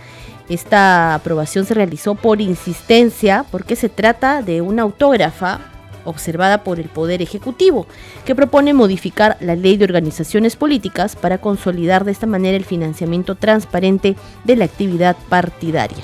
Esta 0.50 1.14
aprobación 1.14 1.66
se 1.66 1.76
realizó 1.76 2.16
por 2.16 2.42
insistencia 2.42 3.46
porque 3.52 3.76
se 3.76 3.88
trata 3.88 4.42
de 4.42 4.62
una 4.62 4.82
autógrafa 4.82 5.60
observada 6.06 6.64
por 6.64 6.80
el 6.80 6.90
Poder 6.90 7.22
Ejecutivo, 7.22 7.86
que 8.26 8.34
propone 8.36 8.74
modificar 8.74 9.38
la 9.42 9.56
ley 9.56 9.78
de 9.78 9.86
organizaciones 9.86 10.56
políticas 10.56 11.16
para 11.16 11.38
consolidar 11.38 12.04
de 12.04 12.12
esta 12.12 12.26
manera 12.26 12.58
el 12.58 12.66
financiamiento 12.66 13.36
transparente 13.36 14.16
de 14.44 14.56
la 14.56 14.66
actividad 14.66 15.16
partidaria. 15.30 16.04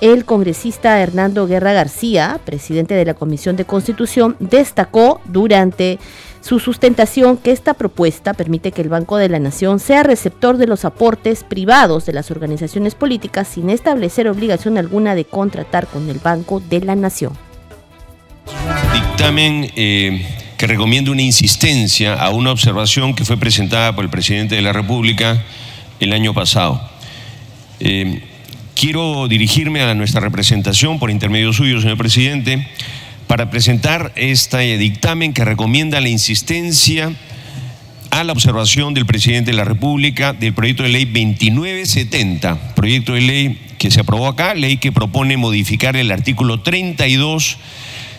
El 0.00 0.26
congresista 0.26 1.00
Hernando 1.00 1.46
Guerra 1.46 1.72
García, 1.72 2.38
presidente 2.44 2.94
de 2.94 3.06
la 3.06 3.14
Comisión 3.14 3.56
de 3.56 3.64
Constitución, 3.64 4.36
destacó 4.40 5.22
durante 5.24 5.98
su 6.46 6.60
sustentación 6.60 7.38
que 7.38 7.50
esta 7.50 7.74
propuesta 7.74 8.32
permite 8.32 8.70
que 8.70 8.80
el 8.80 8.88
Banco 8.88 9.16
de 9.16 9.28
la 9.28 9.40
Nación 9.40 9.80
sea 9.80 10.04
receptor 10.04 10.58
de 10.58 10.68
los 10.68 10.84
aportes 10.84 11.42
privados 11.42 12.06
de 12.06 12.12
las 12.12 12.30
organizaciones 12.30 12.94
políticas 12.94 13.48
sin 13.48 13.68
establecer 13.68 14.28
obligación 14.28 14.78
alguna 14.78 15.16
de 15.16 15.24
contratar 15.24 15.88
con 15.88 16.08
el 16.08 16.20
Banco 16.20 16.60
de 16.60 16.82
la 16.82 16.94
Nación. 16.94 17.32
Dictamen 18.94 19.72
eh, 19.74 20.24
que 20.56 20.68
recomienda 20.68 21.10
una 21.10 21.22
insistencia 21.22 22.14
a 22.14 22.30
una 22.30 22.52
observación 22.52 23.16
que 23.16 23.24
fue 23.24 23.36
presentada 23.38 23.96
por 23.96 24.04
el 24.04 24.10
presidente 24.10 24.54
de 24.54 24.62
la 24.62 24.72
República 24.72 25.42
el 25.98 26.12
año 26.12 26.32
pasado. 26.32 26.80
Eh, 27.80 28.22
quiero 28.76 29.26
dirigirme 29.26 29.82
a 29.82 29.94
nuestra 29.96 30.20
representación 30.20 31.00
por 31.00 31.10
intermedio 31.10 31.52
suyo, 31.52 31.80
señor 31.80 31.96
presidente 31.96 32.68
para 33.26 33.50
presentar 33.50 34.12
este 34.16 34.78
dictamen 34.78 35.32
que 35.32 35.44
recomienda 35.44 36.00
la 36.00 36.08
insistencia 36.08 37.12
a 38.10 38.24
la 38.24 38.32
observación 38.32 38.94
del 38.94 39.04
presidente 39.04 39.50
de 39.50 39.56
la 39.56 39.64
República 39.64 40.32
del 40.32 40.54
proyecto 40.54 40.84
de 40.84 40.90
ley 40.90 41.04
2970, 41.04 42.74
proyecto 42.74 43.14
de 43.14 43.20
ley 43.20 43.60
que 43.78 43.90
se 43.90 44.00
aprobó 44.00 44.28
acá, 44.28 44.54
ley 44.54 44.78
que 44.78 44.92
propone 44.92 45.36
modificar 45.36 45.96
el 45.96 46.10
artículo 46.10 46.60
32 46.60 47.58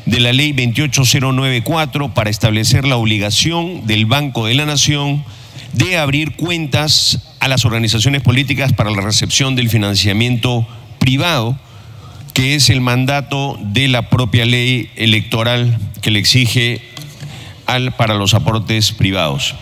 de 0.05 0.19
la 0.19 0.33
ley 0.33 0.53
28094 0.53 2.13
para 2.13 2.29
establecer 2.29 2.85
la 2.85 2.97
obligación 2.97 3.87
del 3.87 4.05
Banco 4.05 4.45
de 4.45 4.53
la 4.53 4.65
Nación 4.65 5.23
de 5.73 5.97
abrir 5.97 6.35
cuentas 6.35 7.33
a 7.39 7.47
las 7.47 7.65
organizaciones 7.65 8.21
políticas 8.21 8.73
para 8.73 8.91
la 8.91 9.01
recepción 9.01 9.55
del 9.55 9.69
financiamiento 9.69 10.67
privado 10.99 11.57
que 12.37 12.53
es 12.53 12.69
el 12.69 12.81
mandato 12.81 13.57
de 13.59 13.87
la 13.87 14.11
propia 14.11 14.45
ley 14.45 14.91
electoral 14.95 15.79
que 16.03 16.11
le 16.11 16.19
exige 16.19 16.81
al, 17.65 17.95
para 17.95 18.13
los 18.13 18.35
aportes 18.35 18.91
privados. 18.91 19.55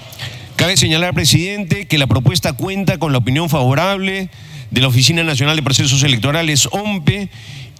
Cabe 0.57 0.75
señalar, 0.75 1.13
presidente, 1.13 1.85
que 1.85 1.97
la 1.97 2.07
propuesta 2.07 2.51
cuenta 2.51 2.97
con 2.97 3.13
la 3.13 3.19
opinión 3.19 3.49
favorable 3.49 4.27
de 4.71 4.81
la 4.81 4.89
Oficina 4.89 5.23
Nacional 5.23 5.55
de 5.55 5.63
Procesos 5.63 6.03
Electorales, 6.03 6.67
OMPE, 6.69 7.29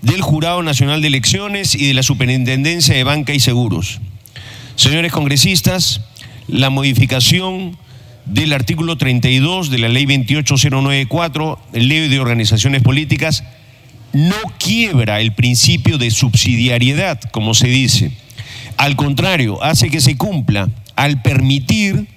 del 0.02 0.22
Jurado 0.22 0.64
Nacional 0.64 1.02
de 1.02 1.08
Elecciones 1.08 1.76
y 1.76 1.88
de 1.88 1.94
la 1.94 2.02
Superintendencia 2.02 2.96
de 2.96 3.04
Banca 3.04 3.34
y 3.34 3.42
Seguros. 3.42 4.00
Señores 4.78 5.12
congresistas, 5.12 6.04
la 6.48 6.70
modificación 6.70 7.78
del 8.24 8.54
artículo 8.54 8.98
32 8.98 9.72
de 9.72 9.78
la 9.78 9.90
Ley 9.90 10.06
28094, 10.06 11.60
Ley 11.74 12.08
de 12.08 12.20
Organizaciones 12.22 12.82
Políticas, 12.82 13.44
no 14.16 14.38
quiebra 14.58 15.20
el 15.20 15.34
principio 15.34 15.98
de 15.98 16.10
subsidiariedad, 16.10 17.20
como 17.32 17.54
se 17.54 17.68
dice. 17.68 18.12
Al 18.78 18.96
contrario, 18.96 19.62
hace 19.62 19.90
que 19.90 20.00
se 20.00 20.16
cumpla 20.16 20.70
al 20.96 21.22
permitir 21.22 22.08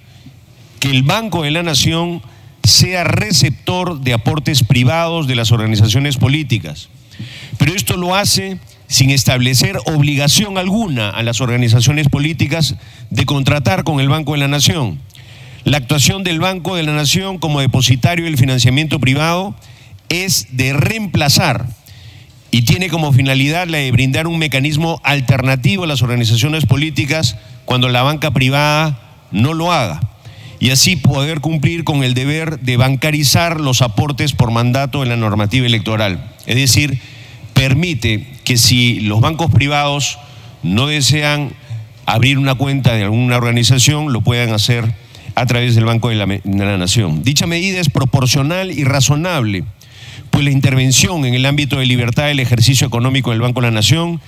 que 0.79 0.91
el 0.91 1.03
Banco 1.03 1.43
de 1.43 1.51
la 1.51 1.61
Nación 1.61 2.21
sea 2.63 3.03
receptor 3.03 3.99
de 3.99 4.13
aportes 4.13 4.63
privados 4.63 5.27
de 5.27 5.35
las 5.35 5.51
organizaciones 5.51 6.15
políticas. 6.15 6.87
Pero 7.57 7.75
esto 7.75 7.97
lo 7.97 8.15
hace 8.15 8.59
sin 8.87 9.09
establecer 9.09 9.77
obligación 9.85 10.57
alguna 10.57 11.09
a 11.09 11.21
las 11.21 11.41
organizaciones 11.41 12.07
políticas 12.07 12.75
de 13.09 13.25
contratar 13.25 13.83
con 13.83 13.99
el 13.99 14.07
Banco 14.07 14.31
de 14.31 14.39
la 14.39 14.47
Nación. 14.47 14.99
La 15.65 15.77
actuación 15.77 16.23
del 16.23 16.39
Banco 16.39 16.77
de 16.77 16.83
la 16.83 16.93
Nación 16.93 17.39
como 17.39 17.59
depositario 17.59 18.23
del 18.23 18.37
financiamiento 18.37 19.01
privado 19.01 19.53
es 20.07 20.47
de 20.51 20.71
reemplazar 20.71 21.67
y 22.51 22.63
tiene 22.63 22.89
como 22.89 23.13
finalidad 23.13 23.67
la 23.67 23.77
de 23.77 23.91
brindar 23.91 24.27
un 24.27 24.39
mecanismo 24.39 24.99
alternativo 25.03 25.83
a 25.83 25.87
las 25.87 26.01
organizaciones 26.01 26.65
políticas 26.65 27.35
cuando 27.65 27.89
la 27.89 28.01
banca 28.01 28.31
privada 28.31 28.99
no 29.31 29.53
lo 29.53 29.71
haga 29.71 29.99
y 30.59 30.71
así 30.71 30.95
poder 30.95 31.39
cumplir 31.39 31.83
con 31.83 32.03
el 32.03 32.13
deber 32.13 32.59
de 32.59 32.77
bancarizar 32.77 33.61
los 33.61 33.81
aportes 33.81 34.33
por 34.33 34.51
mandato 34.51 35.03
en 35.03 35.09
la 35.09 35.15
normativa 35.15 35.65
electoral. 35.65 36.33
Es 36.45 36.55
decir, 36.55 36.99
permite 37.53 38.27
que 38.43 38.57
si 38.57 38.99
los 38.99 39.21
bancos 39.21 39.51
privados 39.51 40.19
no 40.61 40.87
desean 40.87 41.53
abrir 42.05 42.37
una 42.37 42.55
cuenta 42.55 42.93
de 42.93 43.03
alguna 43.03 43.37
organización, 43.37 44.11
lo 44.11 44.21
puedan 44.21 44.51
hacer 44.51 44.93
a 45.35 45.45
través 45.45 45.75
del 45.75 45.85
Banco 45.85 46.09
de 46.09 46.15
la, 46.15 46.25
de 46.25 46.41
la 46.43 46.77
Nación. 46.77 47.23
Dicha 47.23 47.47
medida 47.47 47.79
es 47.79 47.89
proporcional 47.89 48.71
y 48.71 48.83
razonable 48.83 49.63
pues 50.29 50.43
la 50.43 50.51
intervención 50.51 51.25
en 51.25 51.33
el 51.33 51.45
ámbito 51.45 51.79
de 51.79 51.85
libertad 51.85 52.27
del 52.27 52.39
ejercicio 52.39 52.87
económico 52.87 53.31
del 53.31 53.41
Banco 53.41 53.61
de 53.61 53.67
la 53.67 53.71
Nación 53.71 54.21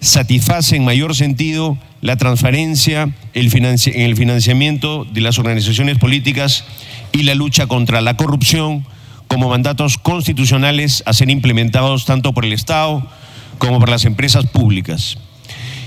satisface 0.00 0.76
en 0.76 0.84
mayor 0.84 1.14
sentido 1.14 1.78
la 2.00 2.16
transparencia 2.16 3.10
en 3.34 4.02
el 4.02 4.16
financiamiento 4.16 5.04
de 5.04 5.20
las 5.20 5.38
organizaciones 5.38 5.98
políticas 5.98 6.64
y 7.12 7.22
la 7.22 7.34
lucha 7.34 7.66
contra 7.66 8.00
la 8.00 8.16
corrupción 8.16 8.86
como 9.28 9.48
mandatos 9.48 9.98
constitucionales 9.98 11.02
a 11.06 11.12
ser 11.12 11.30
implementados 11.30 12.04
tanto 12.04 12.32
por 12.32 12.44
el 12.44 12.52
Estado 12.52 13.06
como 13.58 13.80
por 13.80 13.88
las 13.88 14.04
empresas 14.04 14.46
públicas. 14.46 15.18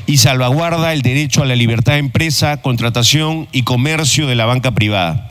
y 0.08 0.18
salvaguarda 0.18 0.92
el 0.92 1.04
derecho 1.04 1.44
a 1.44 1.46
la 1.46 1.56
libertad 1.56 1.94
de 1.94 2.00
empresa, 2.00 2.64
contratación 2.64 3.48
y 3.52 3.62
comercio 3.62 4.26
de 4.26 4.34
la 4.34 4.48
banca 4.48 4.72
privada. 4.72 5.30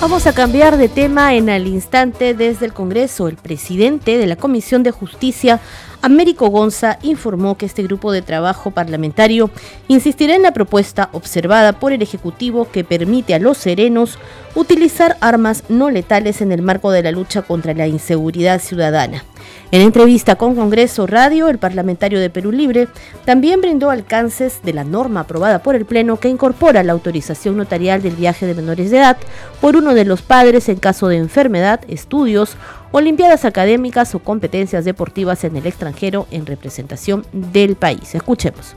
Vamos 0.00 0.26
a 0.26 0.34
cambiar 0.34 0.76
de 0.76 0.88
tema 0.88 1.34
en 1.34 1.48
el 1.48 1.66
instante 1.66 2.34
desde 2.34 2.66
el 2.66 2.72
Congreso. 2.74 3.26
El 3.26 3.36
presidente 3.36 4.18
de 4.18 4.26
la 4.26 4.36
Comisión 4.36 4.82
de 4.82 4.90
Justicia, 4.90 5.60
Américo 6.02 6.48
Gonza, 6.48 6.98
informó 7.02 7.56
que 7.56 7.64
este 7.64 7.82
grupo 7.82 8.12
de 8.12 8.20
trabajo 8.20 8.70
parlamentario 8.70 9.50
insistirá 9.88 10.34
en 10.34 10.42
la 10.42 10.52
propuesta 10.52 11.08
observada 11.12 11.72
por 11.72 11.92
el 11.92 12.02
Ejecutivo 12.02 12.70
que 12.70 12.84
permite 12.84 13.34
a 13.34 13.38
los 13.38 13.56
serenos 13.56 14.18
utilizar 14.54 15.16
armas 15.20 15.64
no 15.68 15.90
letales 15.90 16.40
en 16.40 16.52
el 16.52 16.62
marco 16.62 16.90
de 16.90 17.02
la 17.02 17.10
lucha 17.10 17.42
contra 17.42 17.74
la 17.74 17.86
inseguridad 17.86 18.60
ciudadana. 18.60 19.24
En 19.70 19.80
entrevista 19.80 20.36
con 20.36 20.54
Congreso 20.54 21.06
Radio, 21.06 21.48
el 21.48 21.58
parlamentario 21.58 22.20
de 22.20 22.30
Perú 22.30 22.52
Libre 22.52 22.88
también 23.24 23.60
brindó 23.60 23.90
alcances 23.90 24.60
de 24.62 24.72
la 24.72 24.84
norma 24.84 25.20
aprobada 25.20 25.62
por 25.62 25.74
el 25.74 25.84
Pleno 25.84 26.20
que 26.20 26.28
incorpora 26.28 26.84
la 26.84 26.92
autorización 26.92 27.56
notarial 27.56 28.00
del 28.00 28.14
viaje 28.14 28.46
de 28.46 28.54
menores 28.54 28.90
de 28.90 28.98
edad 28.98 29.16
por 29.60 29.76
uno 29.76 29.94
de 29.94 30.04
los 30.04 30.22
padres 30.22 30.68
en 30.68 30.76
caso 30.76 31.08
de 31.08 31.16
enfermedad, 31.16 31.80
estudios, 31.88 32.56
olimpiadas 32.92 33.44
académicas 33.44 34.14
o 34.14 34.20
competencias 34.20 34.84
deportivas 34.84 35.42
en 35.42 35.56
el 35.56 35.66
extranjero 35.66 36.28
en 36.30 36.46
representación 36.46 37.26
del 37.32 37.74
país. 37.74 38.14
Escuchemos. 38.14 38.76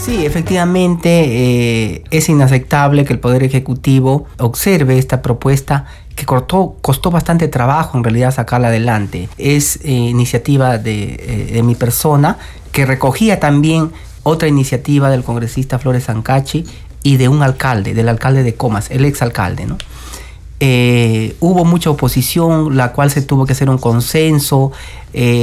Sí, 0.00 0.24
efectivamente 0.24 1.08
eh, 1.10 2.04
es 2.10 2.28
inaceptable 2.28 3.04
que 3.04 3.12
el 3.12 3.18
Poder 3.18 3.42
Ejecutivo 3.42 4.26
observe 4.38 4.96
esta 4.96 5.22
propuesta 5.22 5.86
que 6.14 6.24
costó, 6.24 6.76
costó 6.80 7.10
bastante 7.10 7.48
trabajo 7.48 7.98
en 7.98 8.04
realidad 8.04 8.32
sacarla 8.32 8.68
adelante. 8.68 9.28
Es 9.38 9.76
eh, 9.82 9.90
iniciativa 9.90 10.76
eh, 10.76 11.50
de, 11.52 11.62
mi 11.62 11.74
persona 11.74 12.38
que 12.72 12.86
recogía 12.86 13.40
también 13.40 13.92
otra 14.22 14.48
iniciativa 14.48 15.10
del 15.10 15.24
congresista 15.24 15.78
Flores 15.78 16.04
Sancachi 16.04 16.64
y 17.02 17.16
de 17.16 17.28
un 17.28 17.42
alcalde, 17.42 17.92
del 17.92 18.08
alcalde 18.08 18.44
de 18.44 18.54
Comas, 18.54 18.90
el 18.90 19.04
exalcalde, 19.04 19.66
¿no? 19.66 19.78
Eh, 20.60 21.36
hubo 21.40 21.64
mucha 21.64 21.90
oposición, 21.90 22.76
la 22.76 22.92
cual 22.92 23.10
se 23.10 23.22
tuvo 23.22 23.46
que 23.46 23.52
hacer 23.52 23.70
un 23.70 23.78
consenso. 23.78 24.72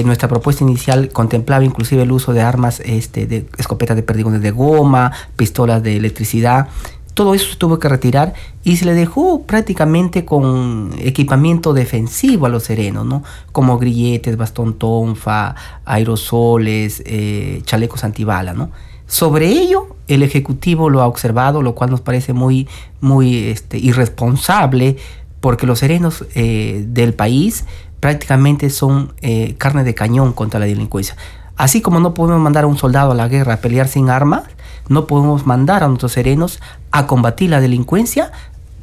nuestra 0.06 0.28
propuesta 0.28 0.64
inicial 0.64 1.10
contemplaba 1.10 1.64
inclusive 1.64 2.04
el 2.04 2.12
uso 2.12 2.34
de 2.34 2.42
armas, 2.42 2.82
este, 2.86 3.26
de 3.26 3.46
escopetas 3.58 3.96
de 3.96 4.04
perdigones 4.04 4.42
de 4.42 4.52
goma, 4.52 5.12
pistolas 5.36 5.82
de 5.84 5.98
electricidad. 5.98 6.68
Todo 7.16 7.34
eso 7.34 7.50
se 7.50 7.56
tuvo 7.56 7.80
que 7.80 7.88
retirar 7.88 8.34
y 8.66 8.76
se 8.76 8.84
le 8.84 8.94
dejó 8.94 9.44
prácticamente 9.44 10.26
con 10.26 10.92
equipamiento 11.00 11.74
defensivo 11.74 12.46
a 12.46 12.50
los 12.50 12.64
serenos, 12.64 13.06
¿no? 13.06 13.24
Como 13.54 13.78
grilletes, 13.78 14.36
bastón 14.36 14.78
tonfa, 14.78 15.56
aerosoles, 15.86 17.02
eh, 17.06 17.62
chalecos 17.64 18.04
antibala, 18.04 18.52
¿no? 18.52 18.70
Sobre 19.08 19.48
ello, 19.48 19.96
el 20.08 20.24
Ejecutivo 20.24 20.90
lo 20.90 21.02
ha 21.02 21.08
observado, 21.08 21.62
lo 21.62 21.76
cual 21.76 21.92
nos 21.92 22.02
parece 22.02 22.34
muy, 22.34 22.68
muy 23.02 23.50
este, 23.50 23.78
irresponsable, 23.78 24.98
porque 25.40 25.68
los 25.68 25.80
serenos 25.80 26.26
eh, 26.34 26.86
del 26.88 27.14
país 27.14 27.66
prácticamente 28.00 28.70
son 28.70 29.14
eh, 29.22 29.56
carne 29.58 29.84
de 29.84 29.94
cañón 29.94 30.34
contra 30.34 30.60
la 30.60 30.66
delincuencia. 30.66 31.16
Así 31.56 31.82
como 31.82 32.00
no 32.00 32.14
podemos 32.14 32.42
mandar 32.42 32.66
a 32.66 32.68
un 32.68 32.78
soldado 32.78 33.12
a 33.12 33.16
la 33.16 33.28
guerra 33.28 33.54
a 33.54 33.58
pelear 33.58 33.88
sin 33.88 34.10
armas, 34.10 34.44
no 34.90 35.08
podemos 35.08 35.46
mandar 35.46 35.84
a 35.84 35.88
nuestros 35.88 36.12
serenos 36.12 36.60
a 36.92 37.08
combatir 37.08 37.50
la 37.50 37.62
delincuencia 37.62 38.32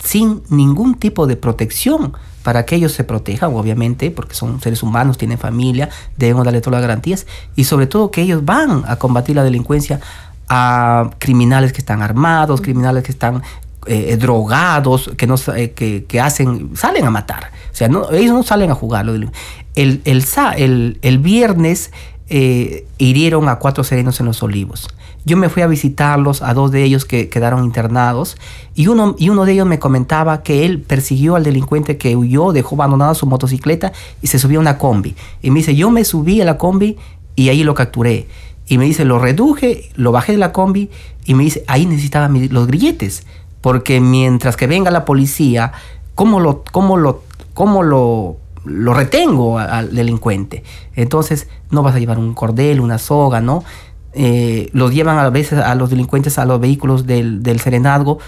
sin 0.03 0.43
ningún 0.49 0.95
tipo 0.95 1.27
de 1.27 1.37
protección 1.37 2.15
para 2.43 2.65
que 2.65 2.75
ellos 2.75 2.93
se 2.93 3.05
protejan, 3.05 3.55
obviamente, 3.55 4.11
porque 4.11 4.35
son 4.35 4.61
seres 4.61 4.83
humanos, 4.83 5.17
tienen 5.17 5.39
familia, 5.39 5.89
debemos 6.17 6.45
darle 6.45 6.61
todas 6.61 6.81
las 6.81 6.89
garantías 6.89 7.27
y 7.55 7.65
sobre 7.65 7.87
todo 7.87 8.11
que 8.11 8.23
ellos 8.23 8.45
van 8.45 8.85
a 8.87 8.97
combatir 8.97 9.37
la 9.37 9.45
delincuencia 9.45 10.01
a 10.49 11.11
criminales 11.19 11.73
que 11.73 11.79
están 11.79 12.03
armados, 12.03 12.61
criminales 12.61 13.05
que 13.05 13.13
están 13.13 13.43
eh, 13.87 14.17
drogados, 14.17 15.11
que, 15.17 15.27
no, 15.27 15.37
eh, 15.57 15.73
que, 15.73 16.21
hacen, 16.21 16.77
salen 16.77 17.05
a 17.05 17.11
matar. 17.11 17.51
O 17.73 17.75
sea, 17.75 17.89
no, 17.89 18.11
ellos 18.11 18.33
no 18.33 18.43
salen 18.43 18.71
a 18.71 18.75
jugar. 18.75 19.07
El, 19.09 19.31
el, 19.75 20.99
el, 21.03 21.19
viernes 21.19 21.91
eh, 22.35 22.87
hirieron 22.97 23.51
a 23.51 23.57
cuatro 23.57 23.85
serenos 23.85 24.19
en 24.19 24.25
los 24.25 24.43
olivos. 24.43 24.89
Yo 25.27 25.37
me 25.37 25.51
fui 25.51 25.61
a 25.61 25.67
visitarlos, 25.67 26.41
a 26.41 26.55
dos 26.55 26.71
de 26.71 26.83
ellos 26.83 27.05
que 27.05 27.29
quedaron 27.29 27.63
internados, 27.63 28.39
y 28.75 28.87
uno, 28.87 29.15
y 29.19 29.29
uno 29.29 29.45
de 29.45 29.53
ellos 29.53 29.67
me 29.67 29.79
comentaba 29.79 30.43
que 30.43 30.65
él 30.65 30.81
persiguió 30.81 31.37
al 31.37 31.45
delincuente 31.45 31.99
que 31.99 32.17
huyó, 32.17 32.53
dejó 32.53 32.77
abandonada 32.77 33.15
su 33.15 33.27
motocicleta 33.27 33.93
y 34.23 34.29
se 34.29 34.39
subió 34.39 34.61
a 34.61 34.63
una 34.63 34.79
combi. 34.79 35.15
Y 35.43 35.51
me 35.51 35.59
dice, 35.59 35.75
yo 35.75 35.91
me 35.91 36.07
subí 36.07 36.41
a 36.41 36.47
la 36.47 36.57
combi 36.57 36.97
y 37.37 37.51
ahí 37.51 37.65
lo 37.65 37.75
capturé. 37.75 38.29
Y 38.67 38.79
me 38.79 38.87
dice, 38.87 39.05
lo 39.05 39.19
reduje, 39.19 39.91
lo 39.95 40.11
bajé 40.11 40.33
de 40.33 40.39
la 40.39 40.53
combi 40.53 40.89
y 41.27 41.35
me 41.35 41.45
dice, 41.45 41.63
ahí 41.67 41.85
necesitaba 41.85 42.31
los 42.31 42.67
grilletes, 42.67 43.27
porque 43.61 44.01
mientras 44.01 44.57
que 44.57 44.67
venga 44.67 44.91
la 44.91 45.05
policía, 45.05 45.73
¿cómo 46.15 46.41
lo, 46.41 46.65
cómo 46.65 46.97
lo, 46.97 47.25
cómo 47.53 47.83
lo, 47.83 48.39
lo 48.65 48.95
retengo 48.95 49.59
al 49.59 49.95
delincuente? 49.95 50.63
Entonces, 50.95 51.49
no 51.71 51.83
vas 51.83 51.95
a 51.95 51.99
llevar 51.99 52.19
un 52.19 52.35
cordel, 52.35 52.81
una 52.81 52.99
soga, 52.99 53.41
¿no? 53.41 53.65
eh, 54.15 54.69
los 54.73 54.93
llevan 54.93 55.19
a 55.19 55.31
veces 55.31 55.59
a 55.59 55.75
los 55.75 55.91
delincuentes 55.91 56.39
a 56.39 56.45
los 56.45 56.61
vehículos 56.61 57.07
del, 57.07 57.43
del 57.43 57.61
serenazgo, 57.61 58.19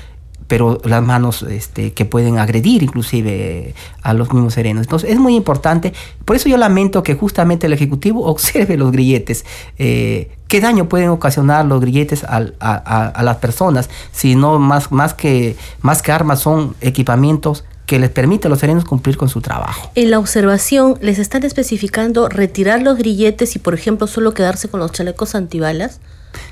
pero 0.47 0.81
las 0.85 1.03
manos 1.03 1.43
este, 1.43 1.93
que 1.93 2.05
pueden 2.05 2.39
agredir 2.39 2.83
inclusive 2.83 3.75
a 4.03 4.13
los 4.15 4.33
mismos 4.33 4.55
serenos. 4.55 4.87
Entonces 4.87 5.11
es 5.11 5.19
muy 5.19 5.35
importante, 5.37 5.93
por 6.25 6.37
eso 6.37 6.49
yo 6.49 6.57
lamento 6.57 7.03
que 7.03 7.15
justamente 7.15 7.67
el 7.67 7.73
Ejecutivo 7.73 8.25
observe 8.27 8.77
los 8.77 8.93
grilletes. 8.93 9.45
Eh, 9.79 10.31
¿Qué 10.49 10.61
daño 10.61 10.89
pueden 10.89 11.09
ocasionar 11.09 11.65
los 11.65 11.81
grilletes 11.81 12.25
a, 12.25 12.45
a, 12.61 13.09
a, 13.09 13.23
las 13.23 13.39
personas 13.39 13.91
si 14.13 14.37
no 14.37 14.59
más, 14.59 14.93
más, 14.93 15.13
que, 15.15 15.57
más 15.81 16.01
que 16.01 16.13
armas 16.13 16.41
son 16.41 16.77
equipamientos 16.81 17.65
que 17.87 17.99
les 17.99 18.11
permite 18.11 18.49
a 18.49 18.51
los 18.51 18.61
serenos 18.61 18.85
cumplir 18.85 19.17
con 19.17 19.29
su 19.29 19.41
trabajo. 19.41 19.91
En 19.95 20.11
la 20.11 20.19
observación, 20.19 20.97
¿les 21.01 21.19
están 21.19 21.45
especificando 21.45 22.29
retirar 22.29 22.83
los 22.83 22.97
grilletes 22.97 23.57
y, 23.57 23.59
por 23.59 23.75
ejemplo, 23.75 24.07
solo 24.07 24.33
quedarse 24.33 24.69
con 24.69 24.81
los 24.81 24.93
chalecos 24.93 25.35
antibalas? 25.35 26.01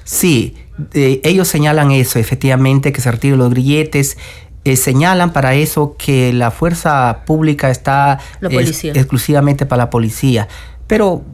Sí, 0.04 0.54
eh, 0.94 1.20
ellos 1.24 1.48
señalan 1.48 1.90
eso, 1.90 2.18
efectivamente, 2.18 2.92
que 2.92 3.00
se 3.00 3.10
retiren 3.10 3.38
los 3.38 3.50
grilletes. 3.50 4.18
Eh, 4.64 4.76
señalan 4.76 5.32
para 5.32 5.54
eso 5.54 5.96
que 5.98 6.32
la 6.32 6.50
fuerza 6.50 7.22
pública 7.26 7.70
está 7.70 8.20
exclusivamente 8.40 9.66
para 9.66 9.84
la 9.84 9.90
policía. 9.90 10.48
Pero 10.86 11.24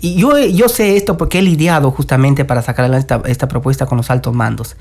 yo, 0.00 0.38
yo 0.38 0.68
sé 0.68 0.96
esto 0.96 1.16
porque 1.16 1.38
he 1.38 1.42
lidiado 1.42 1.90
justamente 1.90 2.44
para 2.44 2.62
sacar 2.62 2.92
esta, 2.94 3.22
esta 3.26 3.48
propuesta 3.48 3.86
con 3.86 3.98
los 3.98 4.10
altos 4.10 4.34
mandos. 4.34 4.76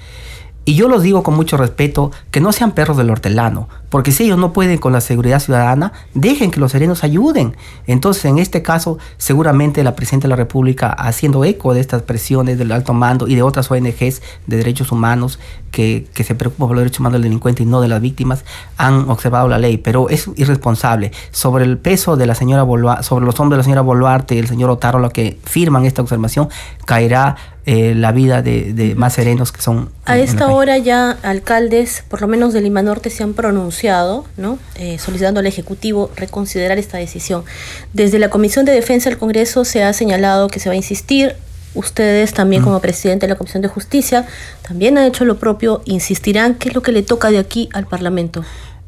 Y 0.67 0.73
yo 0.73 0.89
los 0.89 1.03
digo 1.03 1.21
con 1.21 1.35
mucho 1.35 1.57
respeto 1.57 2.11
que 2.31 2.41
no 2.41 2.51
sean 2.51 2.71
perros 2.71 2.97
del 2.97 3.11
hortelano, 3.11 3.69
porque 3.89 4.11
si 4.11 4.23
ellos 4.23 4.39
no 4.39 4.51
pueden 4.51 4.79
con 4.79 4.93
la 4.93 4.99
seguridad 4.99 5.39
ciudadana, 5.39 5.93
dejen 6.15 6.49
que 6.49 6.59
los 6.59 6.71
serenos 6.71 7.03
ayuden. 7.03 7.55
Entonces, 7.85 8.25
en 8.25 8.39
este 8.39 8.63
caso, 8.63 8.97
seguramente 9.17 9.83
la 9.83 9.95
Presidenta 9.95 10.25
de 10.25 10.29
la 10.29 10.35
República, 10.35 10.89
haciendo 10.89 11.45
eco 11.45 11.75
de 11.75 11.81
estas 11.81 12.01
presiones 12.01 12.57
del 12.57 12.71
alto 12.71 12.93
mando 12.93 13.27
y 13.27 13.35
de 13.35 13.43
otras 13.43 13.69
ONGs 13.69 14.23
de 14.47 14.57
derechos 14.57 14.91
humanos 14.91 15.37
que, 15.69 16.07
se 16.15 16.33
preocupan 16.33 16.69
por 16.69 16.75
los 16.75 16.81
derechos 16.81 16.99
humanos 16.99 17.13
del 17.17 17.23
delincuente 17.23 17.61
y 17.61 17.67
no 17.67 17.79
de 17.79 17.87
las 17.87 18.01
víctimas, 18.01 18.43
han 18.77 19.07
observado 19.09 19.47
la 19.47 19.59
ley, 19.59 19.77
pero 19.77 20.09
es 20.09 20.27
irresponsable. 20.35 21.11
Sobre 21.29 21.65
el 21.65 21.77
peso 21.77 22.15
de 22.15 22.25
la 22.25 22.33
señora 22.33 22.63
Boluarte, 22.63 23.03
sobre 23.03 23.25
los 23.25 23.39
hombros 23.39 23.57
de 23.57 23.59
la 23.59 23.63
señora 23.63 23.81
Boluarte 23.81 24.33
y 24.33 24.39
el 24.39 24.47
señor 24.47 24.71
Otaro, 24.71 24.97
lo 24.97 25.11
que 25.11 25.37
firman 25.43 25.85
esta 25.85 26.01
observación, 26.01 26.49
caerá 26.85 27.35
eh, 27.67 27.95
la 27.95 28.11
vida 28.11 28.43
de, 28.43 28.93
más 28.95 29.13
serenos 29.13 29.51
que 29.51 29.59
son. 29.59 29.89
A 30.05 30.19
esta 30.19 30.49
hora 30.49 30.77
ya 30.77 31.17
alcaldes, 31.23 32.03
por 32.07 32.21
lo 32.21 32.27
menos 32.27 32.53
de 32.53 32.61
Lima 32.61 32.83
Norte, 32.83 33.09
se 33.09 33.23
han 33.23 33.33
pronunciado, 33.33 34.23
¿no? 34.37 34.59
Eh, 34.75 34.99
solicitando 34.99 35.39
al 35.39 35.47
Ejecutivo 35.47 36.11
reconsiderar 36.15 36.77
esta 36.77 36.99
decisión. 36.99 37.43
Desde 37.91 38.19
la 38.19 38.29
Comisión 38.29 38.65
de 38.65 38.71
Defensa 38.71 39.09
del 39.09 39.17
Congreso 39.17 39.65
se 39.65 39.81
ha 39.81 39.93
señalado 39.93 40.47
que 40.47 40.59
se 40.59 40.69
va 40.69 40.73
a 40.73 40.75
insistir. 40.75 41.37
Ustedes 41.73 42.33
también 42.35 42.61
como 42.61 42.79
presidente 42.81 43.25
de 43.25 43.33
la 43.33 43.35
Comisión 43.35 43.63
de 43.63 43.67
Justicia 43.67 44.27
también 44.67 44.99
han 44.99 45.05
hecho 45.05 45.25
lo 45.25 45.39
propio. 45.39 45.81
¿Insistirán? 45.85 46.53
¿Qué 46.53 46.69
es 46.69 46.75
lo 46.75 46.83
que 46.83 46.91
le 46.91 47.01
toca 47.01 47.31
de 47.31 47.39
aquí 47.39 47.67
al 47.73 47.87
Parlamento? 47.87 48.43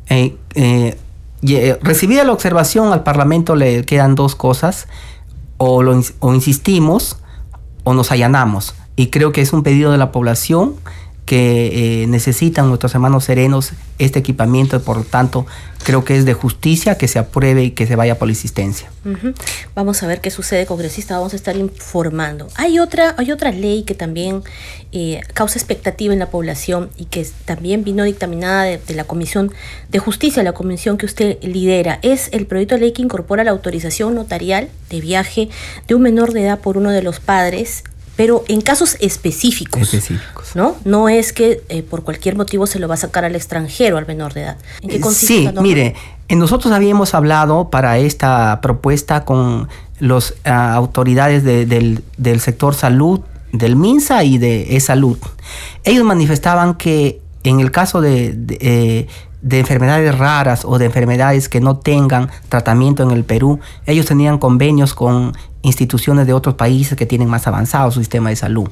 Eh, 0.08 0.36
recibida 1.82 2.24
la 2.24 2.32
observación, 2.32 2.94
al 2.94 3.02
Parlamento 3.02 3.56
le 3.56 3.86
quedan 3.86 4.14
dos 4.14 4.36
cosas. 4.36 4.88
O, 5.58 5.82
lo, 5.82 6.00
o 6.20 6.36
insistimos 6.36 7.18
o 7.88 7.94
nos 7.94 8.12
allanamos. 8.12 8.76
Y 8.98 9.08
creo 9.08 9.32
que 9.32 9.40
es 9.40 9.54
un 9.54 9.64
pedido 9.64 9.94
de 9.94 9.98
la 9.98 10.12
población 10.12 10.74
que 11.28 12.04
eh, 12.04 12.08
necesitan 12.08 12.70
nuestros 12.70 12.96
hermanos 12.96 13.26
serenos 13.26 13.74
este 14.00 14.20
equipamiento 14.20 14.82
por 14.82 14.96
lo 14.98 15.04
tanto 15.04 15.46
creo 15.84 16.04
que 16.04 16.18
es 16.18 16.26
de 16.26 16.34
justicia 16.34 16.98
que 16.98 17.08
se 17.08 17.20
apruebe 17.20 17.64
y 17.64 17.72
que 17.72 17.86
se 17.86 17.96
vaya 17.96 18.18
por 18.18 18.30
insistencia. 18.30 18.90
Vamos 19.74 20.04
a 20.04 20.08
ver 20.08 20.20
qué 20.20 20.32
sucede, 20.32 20.66
congresista, 20.66 21.16
vamos 21.16 21.34
a 21.34 21.36
estar 21.38 21.56
informando. 21.56 22.48
Hay 22.56 22.80
otra, 22.80 23.16
hay 23.18 23.32
otra 23.32 23.52
ley 23.52 23.84
que 23.84 23.94
también 23.94 24.44
eh, 24.92 25.22
causa 25.34 25.58
expectativa 25.58 26.12
en 26.12 26.20
la 26.20 26.30
población 26.30 26.90
y 26.98 27.06
que 27.06 27.26
también 27.46 27.84
vino 27.84 28.04
dictaminada 28.04 28.64
de, 28.64 28.80
de, 28.80 28.96
la 28.96 29.06
Comisión 29.06 29.52
de 29.90 30.00
Justicia, 30.00 30.44
la 30.44 30.54
comisión 30.54 30.98
que 30.98 31.06
usted 31.06 31.38
lidera. 31.42 32.00
Es 32.02 32.30
el 32.34 32.48
proyecto 32.48 32.76
de 32.76 32.82
ley 32.82 32.92
que 32.92 33.02
incorpora 33.02 33.46
la 33.46 33.52
autorización 33.52 34.16
notarial 34.16 34.70
de 34.90 35.00
viaje 35.00 35.50
de 35.88 35.96
un 35.96 36.02
menor 36.02 36.34
de 36.34 36.44
edad 36.44 36.60
por 36.60 36.78
uno 36.78 36.90
de 36.90 37.02
los 37.02 37.20
padres 37.20 37.84
pero 38.18 38.44
en 38.50 38.60
casos 38.62 38.98
específicos. 39.00 39.82
Específicos. 39.82 40.56
¿No? 40.56 40.76
No 40.84 41.08
es 41.08 41.32
que 41.32 41.62
eh, 41.70 41.84
por 41.84 42.04
cualquier 42.04 42.36
motivo 42.36 42.68
se 42.68 42.80
lo 42.80 42.88
va 42.88 42.96
a 42.96 42.98
sacar 42.98 43.24
al 43.24 43.36
extranjero, 43.36 43.98
al 43.98 44.08
menor 44.08 44.34
de 44.34 44.42
edad. 44.42 44.58
¿En 44.82 44.90
qué 44.90 45.00
consiste? 45.00 45.52
Sí, 45.52 45.62
mire, 45.62 45.96
nosotros 46.28 46.74
habíamos 46.74 47.14
hablado 47.14 47.70
para 47.70 48.00
esta 48.00 48.60
propuesta 48.62 49.24
con 49.24 49.70
las 50.00 50.32
uh, 50.32 50.50
autoridades 50.50 51.44
de, 51.44 51.66
del, 51.66 52.04
del, 52.18 52.42
sector 52.42 52.74
salud, 52.74 53.22
del 53.54 53.76
MINSA 53.76 54.24
y 54.24 54.40
de 54.40 54.76
E-Salud. 54.76 55.20
Ellos 55.84 56.04
manifestaban 56.04 56.76
que 56.76 57.22
en 57.44 57.60
el 57.60 57.72
caso 57.72 58.02
de, 58.02 58.34
de, 58.34 58.58
eh, 58.60 59.08
de 59.48 59.60
enfermedades 59.60 60.18
raras 60.18 60.66
o 60.66 60.78
de 60.78 60.86
enfermedades 60.86 61.48
que 61.48 61.62
no 61.62 61.78
tengan 61.78 62.30
tratamiento 62.50 63.02
en 63.04 63.12
el 63.12 63.24
Perú, 63.24 63.62
ellos 63.86 64.06
tenían 64.06 64.40
convenios 64.40 64.94
con 64.94 65.34
instituciones 65.62 66.28
de 66.28 66.34
otros 66.34 66.56
países 66.56 66.98
que 66.98 67.06
tienen 67.06 67.30
más 67.30 67.48
avanzado 67.48 67.90
su 67.92 68.00
sistema 68.00 68.30
de 68.30 68.36
salud. 68.36 68.70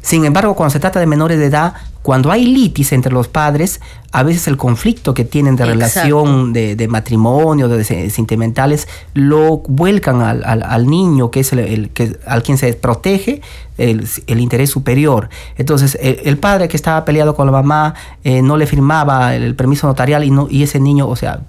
Sin 0.00 0.24
embargo, 0.24 0.54
cuando 0.54 0.72
se 0.72 0.80
trata 0.80 1.00
de 1.00 1.06
menores 1.06 1.38
de 1.38 1.46
edad, 1.46 1.74
cuando 2.02 2.32
hay 2.32 2.46
litis 2.46 2.92
entre 2.92 3.12
los 3.12 3.28
padres, 3.28 3.80
a 4.12 4.22
veces 4.22 4.48
el 4.48 4.56
conflicto 4.56 5.12
que 5.12 5.24
tienen 5.24 5.56
de 5.56 5.66
relación 5.66 6.54
de, 6.54 6.88
matrimonio, 6.88 7.68
de, 7.68 7.84
sentimentales, 7.84 8.88
lo 9.12 9.58
vuelcan 9.68 10.22
al, 10.22 10.86
niño, 10.86 11.30
que 11.30 11.40
es 11.40 11.52
el, 11.52 11.90
que, 11.90 12.18
al 12.24 12.42
quien 12.42 12.56
se 12.56 12.72
protege 12.72 13.42
el, 13.76 14.08
interés 14.26 14.70
superior. 14.70 15.28
Entonces, 15.58 15.98
el, 16.00 16.38
padre 16.38 16.68
que 16.68 16.78
estaba 16.78 17.04
peleado 17.04 17.34
con 17.34 17.44
la 17.44 17.52
mamá 17.52 17.94
eh, 18.24 18.40
no 18.40 18.56
le 18.56 18.66
firmaba 18.66 19.34
el, 19.34 19.54
permiso 19.54 19.86
notarial 19.86 20.24
y, 20.24 20.30
no, 20.30 20.46
y 20.48 20.62
ese 20.62 20.80
niño, 20.80 21.06
o 21.06 21.16
sea, 21.16 21.40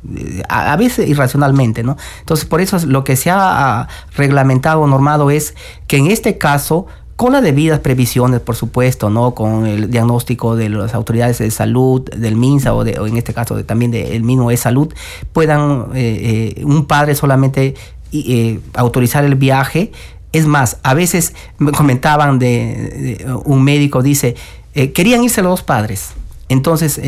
a, 0.50 0.74
a, 0.74 0.76
veces 0.76 1.08
irracionalmente, 1.08 1.84
¿no? 1.84 1.96
Entonces, 2.20 2.46
por 2.46 2.60
eso 2.60 2.78
lo 2.86 3.06
que 3.06 3.16
se 3.16 3.30
ha 3.32 3.88
reglamentado 4.18 4.86
normado 4.88 5.32
es 5.32 5.56
que 5.88 5.96
en 5.96 6.08
este 6.08 6.38
caso 6.38 6.88
con 7.20 7.34
las 7.34 7.44
debidas 7.44 7.82
previsiones, 7.82 8.40
por 8.40 8.56
supuesto, 8.56 9.10
¿no? 9.10 9.36
Con 9.36 9.68
el 9.68 9.92
diagnóstico 9.92 10.56
de 10.56 10.70
las 10.70 10.94
autoridades 10.94 11.40
de 11.40 11.52
salud, 11.52 12.02
del 12.02 12.38
MINSA 12.38 12.74
o, 12.74 12.86
de, 12.86 12.94
en 12.94 13.18
este 13.18 13.34
caso 13.34 13.62
también 13.66 13.92
del 13.92 14.24
mismo 14.24 14.52
de 14.52 14.56
salud, 14.56 14.94
puedan 15.34 15.88
eh, 15.96 16.54
eh, 16.56 16.64
un 16.64 16.86
padre 16.86 17.16
solamente 17.16 17.76
eh, 18.14 18.62
autorizar 18.74 19.26
el 19.26 19.36
viaje. 19.36 19.92
Es 20.32 20.46
más, 20.46 20.78
a 20.82 20.94
veces 20.94 21.34
me 21.58 21.74
comentaban 21.74 22.40
de, 22.40 23.28
un 23.44 23.66
médico, 23.66 24.02
dice, 24.02 24.38
querían 24.74 25.22
irse 25.22 25.42
los 25.42 25.50
dos 25.50 25.64
padres. 25.64 26.12
Entonces, 26.48 27.02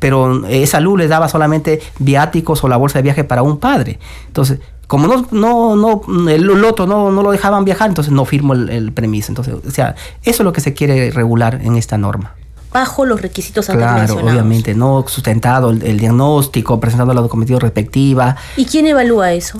pero 0.00 0.42
salud 0.66 0.98
les 0.98 1.08
daba 1.08 1.28
solamente 1.28 1.80
viáticos 2.00 2.64
o 2.64 2.68
la 2.68 2.76
bolsa 2.76 2.98
de 2.98 3.04
viaje 3.04 3.22
para 3.22 3.44
un 3.44 3.58
padre. 3.58 4.00
Entonces, 4.26 4.58
como 4.92 5.08
no, 5.08 5.26
no, 5.30 5.74
no, 6.06 6.28
el, 6.28 6.64
otro 6.66 6.86
no, 6.86 7.10
no 7.10 7.22
lo 7.22 7.30
dejaban 7.30 7.64
viajar, 7.64 7.88
entonces 7.88 8.12
no 8.12 8.26
firmo 8.26 8.52
el, 8.52 8.68
el, 8.68 8.92
permiso. 8.92 9.32
Entonces, 9.32 9.54
o 9.66 9.70
sea, 9.70 9.94
eso 10.22 10.42
es 10.42 10.44
lo 10.44 10.52
que 10.52 10.60
se 10.60 10.74
quiere 10.74 11.10
regular 11.10 11.62
en 11.62 11.76
esta 11.76 11.96
norma. 11.96 12.34
Bajo 12.74 13.06
los 13.06 13.22
requisitos 13.22 13.68
Claro, 13.68 14.16
obviamente, 14.16 14.74
no 14.74 15.02
sustentado 15.08 15.70
el, 15.70 15.82
el, 15.82 15.98
diagnóstico, 15.98 16.78
presentando 16.78 17.14
la 17.14 17.22
documentación 17.22 17.60
respectiva. 17.60 18.36
¿Y 18.58 18.66
quién 18.66 18.86
evalúa 18.86 19.32
eso? 19.32 19.58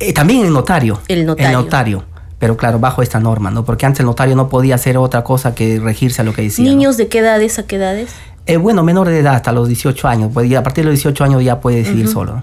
Eh, 0.00 0.12
también 0.12 0.44
el 0.44 0.52
notario. 0.52 1.00
El 1.08 1.24
notario. 1.24 1.48
El 1.48 1.64
notario 1.64 2.04
pero 2.38 2.56
claro, 2.58 2.78
bajo 2.78 3.00
esta 3.00 3.18
norma, 3.18 3.50
¿no? 3.50 3.64
Porque 3.64 3.86
antes 3.86 4.00
el 4.00 4.06
notario 4.06 4.36
no 4.36 4.50
podía 4.50 4.74
hacer 4.74 4.98
otra 4.98 5.24
cosa 5.24 5.54
que 5.54 5.80
regirse 5.80 6.20
a 6.20 6.24
lo 6.24 6.34
que 6.34 6.42
decía. 6.42 6.64
¿Niños 6.66 6.96
¿no? 6.96 6.98
de 6.98 7.08
qué 7.08 7.20
edades 7.20 7.58
a 7.58 7.62
qué 7.64 7.76
edades? 7.76 8.10
Eh, 8.44 8.58
bueno, 8.58 8.84
menor 8.84 9.08
de 9.08 9.18
edad, 9.18 9.34
hasta 9.34 9.50
los 9.50 9.66
18 9.66 10.06
años. 10.06 10.30
Pues 10.32 10.54
a 10.54 10.62
partir 10.62 10.84
de 10.84 10.90
los 10.90 11.00
18 11.00 11.24
años 11.24 11.42
ya 11.42 11.58
puede 11.58 11.78
decidir 11.78 12.06
uh 12.06 12.10
-huh. 12.10 12.12
solo. 12.12 12.42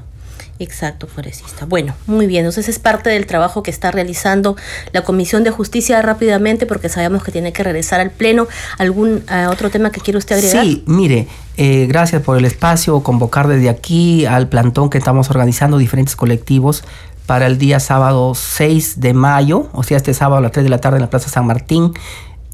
Exacto, 0.57 1.07
Florecista. 1.07 1.65
Bueno, 1.65 1.95
muy 2.07 2.27
bien. 2.27 2.45
Entonces 2.45 2.69
es 2.69 2.79
parte 2.79 3.09
del 3.09 3.25
trabajo 3.25 3.61
que 3.61 3.71
está 3.71 3.91
realizando 3.91 4.55
la 4.93 5.03
Comisión 5.03 5.43
de 5.43 5.51
Justicia 5.51 6.01
rápidamente 6.01 6.65
porque 6.65 6.87
sabemos 6.87 7.23
que 7.23 7.31
tiene 7.31 7.51
que 7.51 7.63
regresar 7.63 7.99
al 7.99 8.11
Pleno. 8.11 8.47
¿Algún 8.77 9.23
uh, 9.29 9.49
otro 9.49 9.69
tema 9.69 9.91
que 9.91 9.99
quiere 9.99 10.17
usted 10.17 10.37
agregar? 10.37 10.63
Sí, 10.63 10.83
mire, 10.87 11.27
eh, 11.57 11.87
gracias 11.87 12.21
por 12.21 12.37
el 12.37 12.45
espacio, 12.45 13.01
convocar 13.01 13.47
desde 13.47 13.69
aquí 13.69 14.25
al 14.25 14.47
plantón 14.47 14.89
que 14.89 14.97
estamos 14.97 15.29
organizando 15.29 15.77
diferentes 15.77 16.15
colectivos 16.15 16.83
para 17.25 17.47
el 17.47 17.57
día 17.57 17.79
sábado 17.79 18.33
6 18.35 18.99
de 18.99 19.13
mayo, 19.13 19.69
o 19.73 19.83
sea, 19.83 19.97
este 19.97 20.13
sábado 20.13 20.37
a 20.37 20.41
las 20.41 20.51
3 20.51 20.63
de 20.63 20.69
la 20.69 20.79
tarde 20.79 20.97
en 20.97 21.01
la 21.01 21.09
Plaza 21.09 21.29
San 21.29 21.45
Martín. 21.45 21.91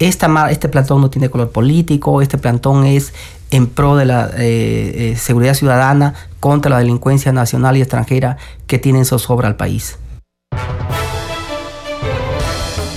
Esta, 0.02 0.50
este 0.50 0.68
plantón 0.68 1.00
no 1.00 1.12
tiene 1.12 1.30
color 1.30 1.52
político, 1.52 2.24
este 2.24 2.40
plantón 2.40 2.86
es 2.88 3.14
en 3.52 3.68
pro 3.68 3.96
de 3.96 4.06
la 4.06 4.32
eh, 4.36 5.12
eh, 5.12 5.16
seguridad 5.16 5.54
ciudadana 5.54 6.16
contra 6.40 6.72
la 6.72 6.80
delincuencia 6.80 7.32
nacional 7.32 7.78
y 7.78 7.82
extranjera 7.82 8.38
que 8.66 8.80
tienen 8.80 9.06
zozobra 9.06 9.48
al 9.48 9.58
país. 9.58 10.00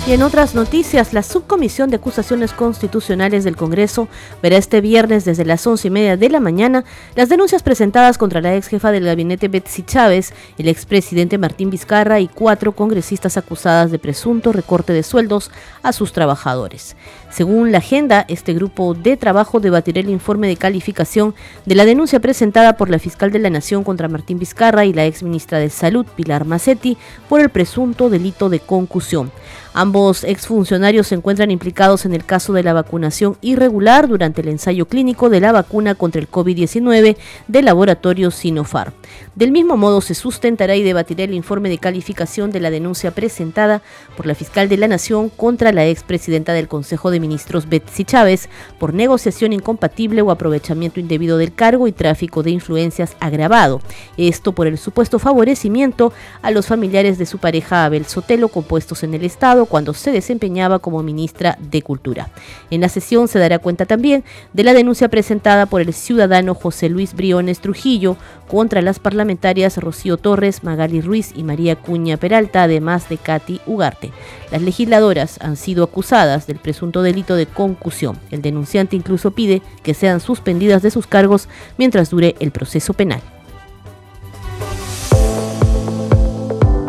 Y 0.06 0.12
en 0.12 0.22
otras 0.22 0.54
noticias, 0.54 1.14
la 1.14 1.22
Subcomisión 1.22 1.88
de 1.88 1.96
Acusaciones 1.96 2.52
Constitucionales 2.52 3.42
del 3.42 3.56
Congreso 3.56 4.06
verá 4.42 4.58
este 4.58 4.82
viernes 4.82 5.24
desde 5.24 5.46
las 5.46 5.66
once 5.66 5.88
y 5.88 5.90
media 5.90 6.18
de 6.18 6.28
la 6.28 6.40
mañana 6.40 6.84
las 7.14 7.30
denuncias 7.30 7.62
presentadas 7.62 8.18
contra 8.18 8.42
la 8.42 8.54
ex 8.54 8.68
jefa 8.68 8.92
del 8.92 9.06
gabinete 9.06 9.48
Betsy 9.48 9.82
Chávez, 9.82 10.34
el 10.58 10.68
expresidente 10.68 11.38
Martín 11.38 11.70
Vizcarra 11.70 12.20
y 12.20 12.28
cuatro 12.28 12.72
congresistas 12.72 13.38
acusadas 13.38 13.90
de 13.90 13.98
presunto 13.98 14.52
recorte 14.52 14.92
de 14.92 15.02
sueldos 15.02 15.50
a 15.82 15.94
sus 15.94 16.12
trabajadores. 16.12 16.96
Según 17.34 17.72
la 17.72 17.78
agenda, 17.78 18.24
este 18.28 18.54
grupo 18.54 18.94
de 18.94 19.16
trabajo 19.16 19.58
debatirá 19.58 19.98
el 19.98 20.08
informe 20.08 20.46
de 20.46 20.56
calificación 20.56 21.34
de 21.66 21.74
la 21.74 21.84
denuncia 21.84 22.20
presentada 22.20 22.76
por 22.76 22.90
la 22.90 23.00
fiscal 23.00 23.32
de 23.32 23.40
la 23.40 23.50
Nación 23.50 23.82
contra 23.82 24.06
Martín 24.06 24.38
Vizcarra 24.38 24.84
y 24.84 24.92
la 24.92 25.04
ex 25.04 25.24
ministra 25.24 25.58
de 25.58 25.68
Salud, 25.68 26.06
Pilar 26.14 26.44
Macetti, 26.44 26.96
por 27.28 27.40
el 27.40 27.48
presunto 27.48 28.08
delito 28.08 28.50
de 28.50 28.60
concusión. 28.60 29.32
Ambos 29.76 30.22
exfuncionarios 30.22 31.08
se 31.08 31.16
encuentran 31.16 31.50
implicados 31.50 32.06
en 32.06 32.14
el 32.14 32.24
caso 32.24 32.52
de 32.52 32.62
la 32.62 32.72
vacunación 32.72 33.36
irregular 33.40 34.06
durante 34.06 34.40
el 34.40 34.46
ensayo 34.46 34.86
clínico 34.86 35.28
de 35.28 35.40
la 35.40 35.50
vacuna 35.50 35.96
contra 35.96 36.20
el 36.20 36.30
COVID-19 36.30 37.16
del 37.48 37.64
laboratorio 37.64 38.30
Sinopharm. 38.30 38.92
Del 39.34 39.50
mismo 39.50 39.76
modo, 39.76 40.00
se 40.00 40.14
sustentará 40.14 40.76
y 40.76 40.84
debatirá 40.84 41.24
el 41.24 41.34
informe 41.34 41.68
de 41.68 41.78
calificación 41.78 42.52
de 42.52 42.60
la 42.60 42.70
denuncia 42.70 43.10
presentada 43.10 43.82
por 44.16 44.26
la 44.26 44.36
fiscal 44.36 44.68
de 44.68 44.76
la 44.76 44.86
Nación 44.86 45.28
contra 45.28 45.72
la 45.72 45.84
expresidenta 45.88 46.52
del 46.52 46.68
Consejo 46.68 47.10
de 47.10 47.23
Ministros 47.24 47.66
Betsy 47.70 48.04
Chávez 48.04 48.50
por 48.78 48.92
negociación 48.92 49.54
incompatible 49.54 50.20
o 50.20 50.30
aprovechamiento 50.30 51.00
indebido 51.00 51.38
del 51.38 51.54
cargo 51.54 51.88
y 51.88 51.92
tráfico 51.92 52.42
de 52.42 52.50
influencias 52.50 53.16
agravado. 53.18 53.80
Esto 54.18 54.52
por 54.52 54.66
el 54.66 54.76
supuesto 54.76 55.18
favorecimiento 55.18 56.12
a 56.42 56.50
los 56.50 56.66
familiares 56.66 57.16
de 57.16 57.24
su 57.24 57.38
pareja 57.38 57.86
Abel 57.86 58.04
Sotelo 58.04 58.48
compuestos 58.48 59.02
en 59.04 59.14
el 59.14 59.24
Estado 59.24 59.64
cuando 59.64 59.94
se 59.94 60.12
desempeñaba 60.12 60.80
como 60.80 61.02
ministra 61.02 61.56
de 61.58 61.80
Cultura. 61.80 62.28
En 62.70 62.82
la 62.82 62.90
sesión 62.90 63.26
se 63.26 63.38
dará 63.38 63.58
cuenta 63.58 63.86
también 63.86 64.22
de 64.52 64.64
la 64.64 64.74
denuncia 64.74 65.08
presentada 65.08 65.64
por 65.64 65.80
el 65.80 65.94
ciudadano 65.94 66.54
José 66.54 66.90
Luis 66.90 67.14
Briones 67.14 67.60
Trujillo 67.60 68.18
contra 68.48 68.82
las 68.82 68.98
parlamentarias 68.98 69.78
Rocío 69.78 70.18
Torres, 70.18 70.62
Magali 70.62 71.00
Ruiz 71.00 71.32
y 71.34 71.42
María 71.42 71.76
Cuña 71.76 72.18
Peralta, 72.18 72.64
además 72.64 73.08
de 73.08 73.16
Katy 73.16 73.60
Ugarte. 73.66 74.12
Las 74.50 74.62
legisladoras 74.62 75.38
han 75.40 75.56
sido 75.56 75.84
acusadas 75.84 76.46
del 76.46 76.58
presunto 76.58 77.02
delito 77.02 77.13
de 77.14 77.46
concusión. 77.46 78.18
El 78.30 78.42
denunciante 78.42 78.96
incluso 78.96 79.30
pide 79.30 79.62
que 79.82 79.94
sean 79.94 80.20
suspendidas 80.20 80.82
de 80.82 80.90
sus 80.90 81.06
cargos 81.06 81.48
mientras 81.78 82.10
dure 82.10 82.34
el 82.40 82.50
proceso 82.50 82.92
penal. 82.92 83.22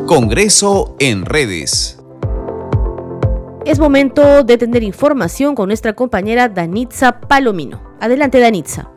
Congreso 0.07 0.95
en 0.99 1.25
redes. 1.25 1.99
Es 3.65 3.79
momento 3.79 4.43
de 4.43 4.57
tener 4.57 4.83
información 4.83 5.55
con 5.55 5.69
nuestra 5.69 5.93
compañera 5.93 6.49
Danitza 6.49 7.19
Palomino. 7.21 7.81
Adelante, 7.99 8.39
Danitza. 8.39 8.94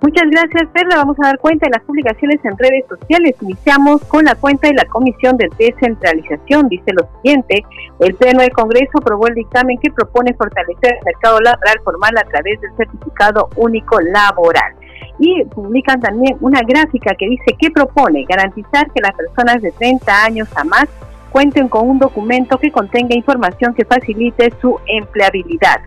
Muchas 0.00 0.24
gracias, 0.30 0.70
Perla. 0.72 0.96
Vamos 0.96 1.16
a 1.20 1.28
dar 1.28 1.38
cuenta 1.38 1.66
de 1.66 1.72
las 1.76 1.82
publicaciones 1.84 2.38
en 2.44 2.58
redes 2.58 2.84
sociales. 2.88 3.34
Iniciamos 3.40 4.02
con 4.04 4.24
la 4.24 4.34
cuenta 4.34 4.68
de 4.68 4.74
la 4.74 4.84
Comisión 4.84 5.36
de 5.36 5.48
Descentralización. 5.58 6.68
Dice 6.68 6.92
lo 6.92 7.08
siguiente, 7.16 7.64
el 8.00 8.14
Pleno 8.14 8.40
del 8.40 8.52
Congreso 8.52 8.98
aprobó 8.98 9.28
el 9.28 9.34
dictamen 9.34 9.78
que 9.82 9.90
propone 9.90 10.34
fortalecer 10.34 10.96
el 10.98 11.04
mercado 11.04 11.40
laboral 11.40 11.80
formal 11.84 12.18
a 12.18 12.24
través 12.24 12.60
del 12.60 12.76
certificado 12.76 13.48
único 13.56 14.00
laboral. 14.00 14.74
Y 15.18 15.44
publican 15.44 16.00
también 16.00 16.36
una 16.40 16.60
gráfica 16.62 17.14
que 17.14 17.28
dice 17.28 17.56
que 17.58 17.70
propone 17.70 18.24
garantizar 18.28 18.90
que 18.90 19.00
las 19.00 19.14
personas 19.14 19.62
de 19.62 19.72
30 19.72 20.24
años 20.24 20.48
a 20.56 20.64
más 20.64 20.86
cuenten 21.30 21.68
con 21.68 21.88
un 21.88 21.98
documento 21.98 22.58
que 22.58 22.70
contenga 22.70 23.14
información 23.14 23.74
que 23.74 23.84
facilite 23.84 24.52
su 24.60 24.78
empleabilidad. 24.86 25.80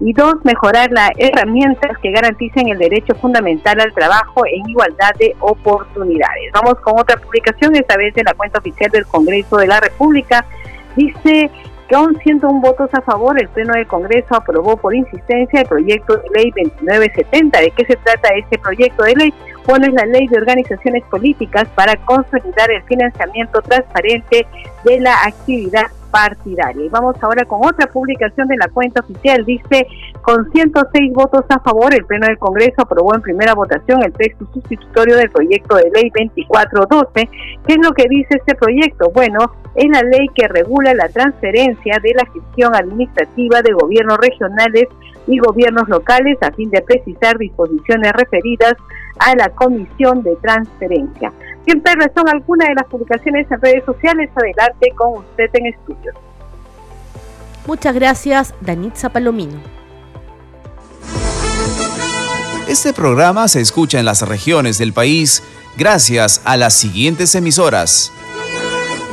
Y 0.00 0.12
dos, 0.12 0.36
mejorar 0.44 0.90
las 0.92 1.10
herramientas 1.16 1.98
que 2.00 2.12
garanticen 2.12 2.68
el 2.68 2.78
derecho 2.78 3.14
fundamental 3.16 3.80
al 3.80 3.92
trabajo 3.92 4.44
en 4.46 4.68
igualdad 4.68 5.10
de 5.18 5.34
oportunidades. 5.40 6.52
Vamos 6.54 6.74
con 6.80 7.00
otra 7.00 7.16
publicación, 7.16 7.74
esta 7.74 7.96
vez 7.96 8.14
de 8.14 8.22
la 8.22 8.34
cuenta 8.34 8.60
oficial 8.60 8.90
del 8.92 9.06
Congreso 9.06 9.56
de 9.56 9.66
la 9.66 9.80
República. 9.80 10.44
Dice 10.94 11.50
con 11.90 12.14
101 12.16 12.60
votos 12.60 12.90
a 12.92 13.00
favor, 13.00 13.40
el 13.40 13.48
Pleno 13.48 13.72
del 13.72 13.86
Congreso 13.86 14.36
aprobó 14.36 14.76
por 14.76 14.94
insistencia 14.94 15.62
el 15.62 15.66
proyecto 15.66 16.18
de 16.18 16.28
ley 16.34 16.50
2970. 16.50 17.60
¿De 17.60 17.70
qué 17.70 17.84
se 17.86 17.96
trata 17.96 18.28
este 18.36 18.58
proyecto 18.58 19.04
de 19.04 19.14
ley? 19.14 19.34
Bueno, 19.68 19.86
es 19.86 19.92
la 19.92 20.06
ley 20.06 20.26
de 20.28 20.38
organizaciones 20.38 21.04
políticas 21.10 21.68
para 21.74 21.94
consolidar 22.06 22.70
el 22.70 22.82
financiamiento 22.84 23.60
transparente 23.60 24.46
de 24.82 24.98
la 24.98 25.12
actividad 25.26 25.88
partidaria. 26.10 26.86
Y 26.86 26.88
vamos 26.88 27.16
ahora 27.20 27.44
con 27.44 27.60
otra 27.62 27.86
publicación 27.86 28.48
de 28.48 28.56
la 28.56 28.68
cuenta 28.68 29.00
oficial. 29.00 29.44
Dice, 29.44 29.86
con 30.22 30.50
106 30.52 31.12
votos 31.12 31.44
a 31.50 31.60
favor, 31.60 31.92
el 31.92 32.06
Pleno 32.06 32.28
del 32.28 32.38
Congreso 32.38 32.80
aprobó 32.80 33.14
en 33.14 33.20
primera 33.20 33.52
votación 33.52 34.02
el 34.02 34.12
texto 34.14 34.48
sustitutorio 34.54 35.16
del 35.16 35.28
proyecto 35.28 35.76
de 35.76 35.90
ley 35.90 36.10
2412. 36.16 37.28
¿Qué 37.66 37.74
es 37.74 37.78
lo 37.82 37.92
que 37.92 38.08
dice 38.08 38.38
este 38.38 38.54
proyecto? 38.54 39.10
Bueno, 39.10 39.52
es 39.74 39.90
la 39.90 40.00
ley 40.00 40.28
que 40.34 40.48
regula 40.48 40.94
la 40.94 41.10
transferencia 41.10 41.98
de 42.02 42.14
la 42.14 42.24
gestión 42.32 42.74
administrativa 42.74 43.60
de 43.60 43.74
gobiernos 43.74 44.16
regionales 44.16 44.88
y 45.26 45.38
gobiernos 45.38 45.86
locales 45.90 46.38
a 46.40 46.52
fin 46.52 46.70
de 46.70 46.80
precisar 46.80 47.36
disposiciones 47.36 48.12
referidas 48.12 48.74
a 49.18 49.34
la 49.36 49.48
Comisión 49.50 50.22
de 50.22 50.36
Transferencia. 50.36 51.32
Siempre 51.64 51.92
son 52.14 52.28
algunas 52.28 52.68
de 52.68 52.74
las 52.74 52.84
publicaciones 52.86 53.46
en 53.50 53.60
redes 53.60 53.84
sociales. 53.84 54.30
Adelante 54.34 54.90
con 54.96 55.18
usted 55.18 55.50
en 55.52 55.66
estudios. 55.66 56.14
Muchas 57.66 57.94
gracias, 57.94 58.54
Danitza 58.60 59.10
Palomino. 59.10 59.60
Este 62.66 62.92
programa 62.92 63.48
se 63.48 63.60
escucha 63.60 63.98
en 63.98 64.04
las 64.04 64.22
regiones 64.22 64.78
del 64.78 64.92
país 64.92 65.42
gracias 65.76 66.42
a 66.44 66.56
las 66.56 66.74
siguientes 66.74 67.34
emisoras. 67.34 68.12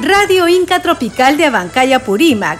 Radio 0.01 0.47
Inca 0.47 0.81
Tropical 0.81 1.37
de 1.37 1.45
Abancaya 1.45 2.03
Purímac, 2.03 2.59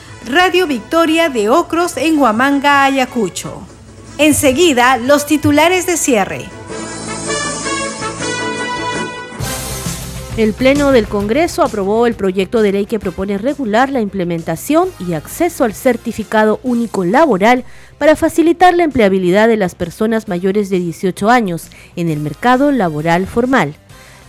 Radio 0.27 0.67
Victoria 0.67 1.29
de 1.29 1.49
Ocros 1.49 1.97
en 1.97 2.19
Huamanga, 2.19 2.85
Ayacucho. 2.85 3.61
Enseguida, 4.19 4.97
los 4.97 5.25
titulares 5.25 5.87
de 5.87 5.97
cierre. 5.97 6.45
El 10.37 10.53
Pleno 10.53 10.91
del 10.91 11.07
Congreso 11.07 11.63
aprobó 11.63 12.05
el 12.05 12.13
proyecto 12.13 12.61
de 12.61 12.71
ley 12.71 12.85
que 12.85 12.99
propone 12.99 13.39
regular 13.39 13.89
la 13.89 13.99
implementación 13.99 14.89
y 14.99 15.13
acceso 15.13 15.63
al 15.63 15.73
certificado 15.73 16.59
único 16.63 17.03
laboral 17.03 17.65
para 17.97 18.15
facilitar 18.15 18.75
la 18.75 18.83
empleabilidad 18.83 19.47
de 19.47 19.57
las 19.57 19.73
personas 19.73 20.27
mayores 20.27 20.69
de 20.69 20.79
18 20.79 21.29
años 21.31 21.67
en 21.95 22.09
el 22.09 22.19
mercado 22.19 22.71
laboral 22.71 23.25
formal. 23.25 23.75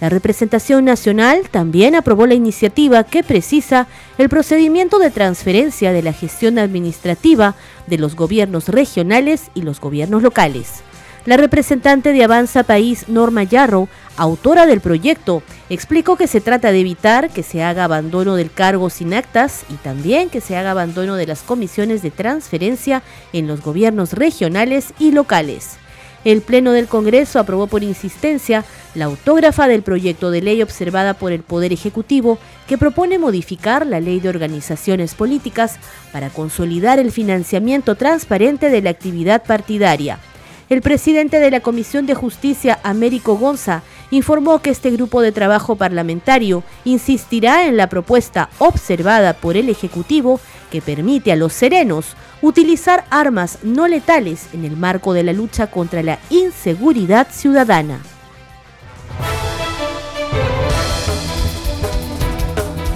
La 0.02 0.08
representación 0.08 0.84
nacional 0.84 1.48
también 1.48 1.94
aprobó 1.94 2.26
la 2.26 2.34
iniciativa 2.34 3.04
que 3.04 3.22
precisa 3.22 3.86
el 4.18 4.28
procedimiento 4.28 4.98
de 4.98 5.12
transferencia 5.12 5.92
de 5.92 6.02
la 6.02 6.12
gestión 6.12 6.58
administrativa 6.58 7.54
de 7.86 7.98
los 7.98 8.16
gobiernos 8.16 8.68
regionales 8.68 9.52
y 9.54 9.62
los 9.62 9.80
gobiernos 9.80 10.20
locales. 10.20 10.82
La 11.24 11.36
representante 11.36 12.12
de 12.12 12.24
Avanza 12.24 12.64
País, 12.64 13.08
Norma 13.08 13.44
Yarro, 13.44 13.88
autora 14.16 14.66
del 14.66 14.80
proyecto, 14.80 15.44
explicó 15.70 16.16
que 16.16 16.26
se 16.26 16.40
trata 16.40 16.72
de 16.72 16.80
evitar 16.80 17.30
que 17.30 17.44
se 17.44 17.62
haga 17.62 17.84
abandono 17.84 18.34
del 18.34 18.50
cargo 18.50 18.90
sin 18.90 19.14
actas 19.14 19.62
y 19.70 19.74
también 19.74 20.30
que 20.30 20.40
se 20.40 20.56
haga 20.56 20.72
abandono 20.72 21.14
de 21.14 21.28
las 21.28 21.44
comisiones 21.44 22.02
de 22.02 22.10
transferencia 22.10 23.04
en 23.32 23.46
los 23.46 23.62
gobiernos 23.62 24.14
regionales 24.14 24.94
y 24.98 25.12
locales. 25.12 25.78
El 26.24 26.40
Pleno 26.40 26.72
del 26.72 26.86
Congreso 26.86 27.40
aprobó 27.40 27.66
por 27.66 27.82
insistencia 27.82 28.64
la 28.94 29.06
autógrafa 29.06 29.66
del 29.66 29.82
proyecto 29.82 30.30
de 30.30 30.40
ley 30.40 30.62
observada 30.62 31.14
por 31.14 31.32
el 31.32 31.42
Poder 31.42 31.72
Ejecutivo 31.72 32.38
que 32.68 32.78
propone 32.78 33.18
modificar 33.18 33.86
la 33.86 34.00
ley 34.00 34.20
de 34.20 34.28
organizaciones 34.28 35.14
políticas 35.14 35.78
para 36.12 36.30
consolidar 36.30 37.00
el 37.00 37.10
financiamiento 37.10 37.96
transparente 37.96 38.70
de 38.70 38.82
la 38.82 38.90
actividad 38.90 39.42
partidaria. 39.42 40.20
El 40.68 40.80
presidente 40.80 41.40
de 41.40 41.50
la 41.50 41.60
Comisión 41.60 42.06
de 42.06 42.14
Justicia, 42.14 42.78
Américo 42.82 43.36
Gonza, 43.36 43.82
informó 44.10 44.60
que 44.60 44.70
este 44.70 44.90
grupo 44.90 45.20
de 45.20 45.32
trabajo 45.32 45.76
parlamentario 45.76 46.62
insistirá 46.84 47.66
en 47.66 47.76
la 47.76 47.88
propuesta 47.88 48.48
observada 48.58 49.34
por 49.34 49.56
el 49.56 49.68
Ejecutivo 49.68 50.40
que 50.70 50.80
permite 50.80 51.32
a 51.32 51.36
los 51.36 51.52
serenos 51.52 52.14
utilizar 52.42 53.04
armas 53.08 53.58
no 53.62 53.88
letales 53.88 54.48
en 54.52 54.64
el 54.64 54.76
marco 54.76 55.14
de 55.14 55.22
la 55.22 55.32
lucha 55.32 55.68
contra 55.68 56.02
la 56.02 56.18
inseguridad 56.28 57.28
ciudadana. 57.30 58.00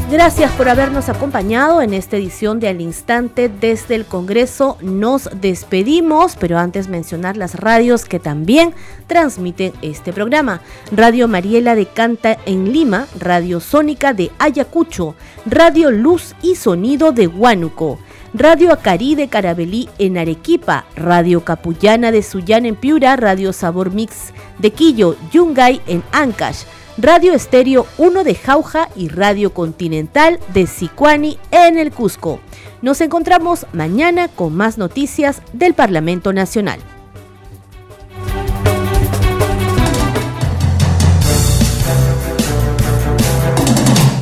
Gracias 0.09 0.53
por 0.53 0.69
habernos 0.69 1.09
acompañado 1.09 1.83
en 1.83 1.93
esta 1.93 2.17
edición 2.17 2.61
de 2.61 2.69
Al 2.69 2.81
Instante 2.81 3.49
desde 3.49 3.97
el 3.97 4.05
Congreso. 4.05 4.79
Nos 4.81 5.29
despedimos, 5.41 6.37
pero 6.37 6.59
antes 6.59 6.87
mencionar 6.87 7.37
las 7.37 7.57
radios 7.57 8.05
que 8.05 8.21
también 8.21 8.73
transmiten 9.09 9.73
este 9.83 10.13
programa. 10.13 10.61
Radio 10.93 11.27
Mariela 11.27 11.75
de 11.75 11.87
Canta 11.87 12.39
en 12.47 12.73
Lima, 12.73 13.09
Radio 13.19 13.59
Sónica 13.59 14.13
de 14.13 14.31
Ayacucho, 14.39 15.17
Radio 15.45 15.91
Luz 15.91 16.37
y 16.41 16.55
Sonido 16.55 17.11
de 17.11 17.27
Huánuco. 17.27 17.99
Radio 18.39 18.71
Acari 18.71 19.15
de 19.15 19.29
Carabelí 19.29 19.89
en 19.97 20.19
Arequipa, 20.19 20.85
Radio 20.95 21.43
Capullana 21.43 22.13
de 22.13 22.23
Suyán 22.23 22.67
en 22.67 22.77
Piura, 22.77 23.17
Radio 23.17 23.55
Sabor 23.55 23.93
Mix 23.93 24.35
de 24.59 24.73
Quillo, 24.73 25.17
Yungay 25.33 25.81
en 25.87 26.03
Ancash, 26.13 26.65
Radio 26.99 27.33
Estéreo 27.33 27.87
1 27.97 28.25
de 28.25 28.35
Jauja 28.35 28.91
y 28.95 29.09
Radio 29.09 29.55
Continental 29.55 30.39
de 30.53 30.67
Sicuani 30.67 31.39
en 31.51 31.79
el 31.79 31.93
Cusco. 31.93 32.39
Nos 32.83 33.01
encontramos 33.01 33.65
mañana 33.73 34.29
con 34.29 34.55
más 34.55 34.77
noticias 34.77 35.41
del 35.55 35.73
Parlamento 35.73 36.35
Nacional. 36.35 36.79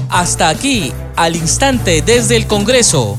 Hasta 0.08 0.50
aquí, 0.50 0.92
al 1.16 1.34
instante 1.34 2.00
desde 2.00 2.36
el 2.36 2.46
Congreso, 2.46 3.18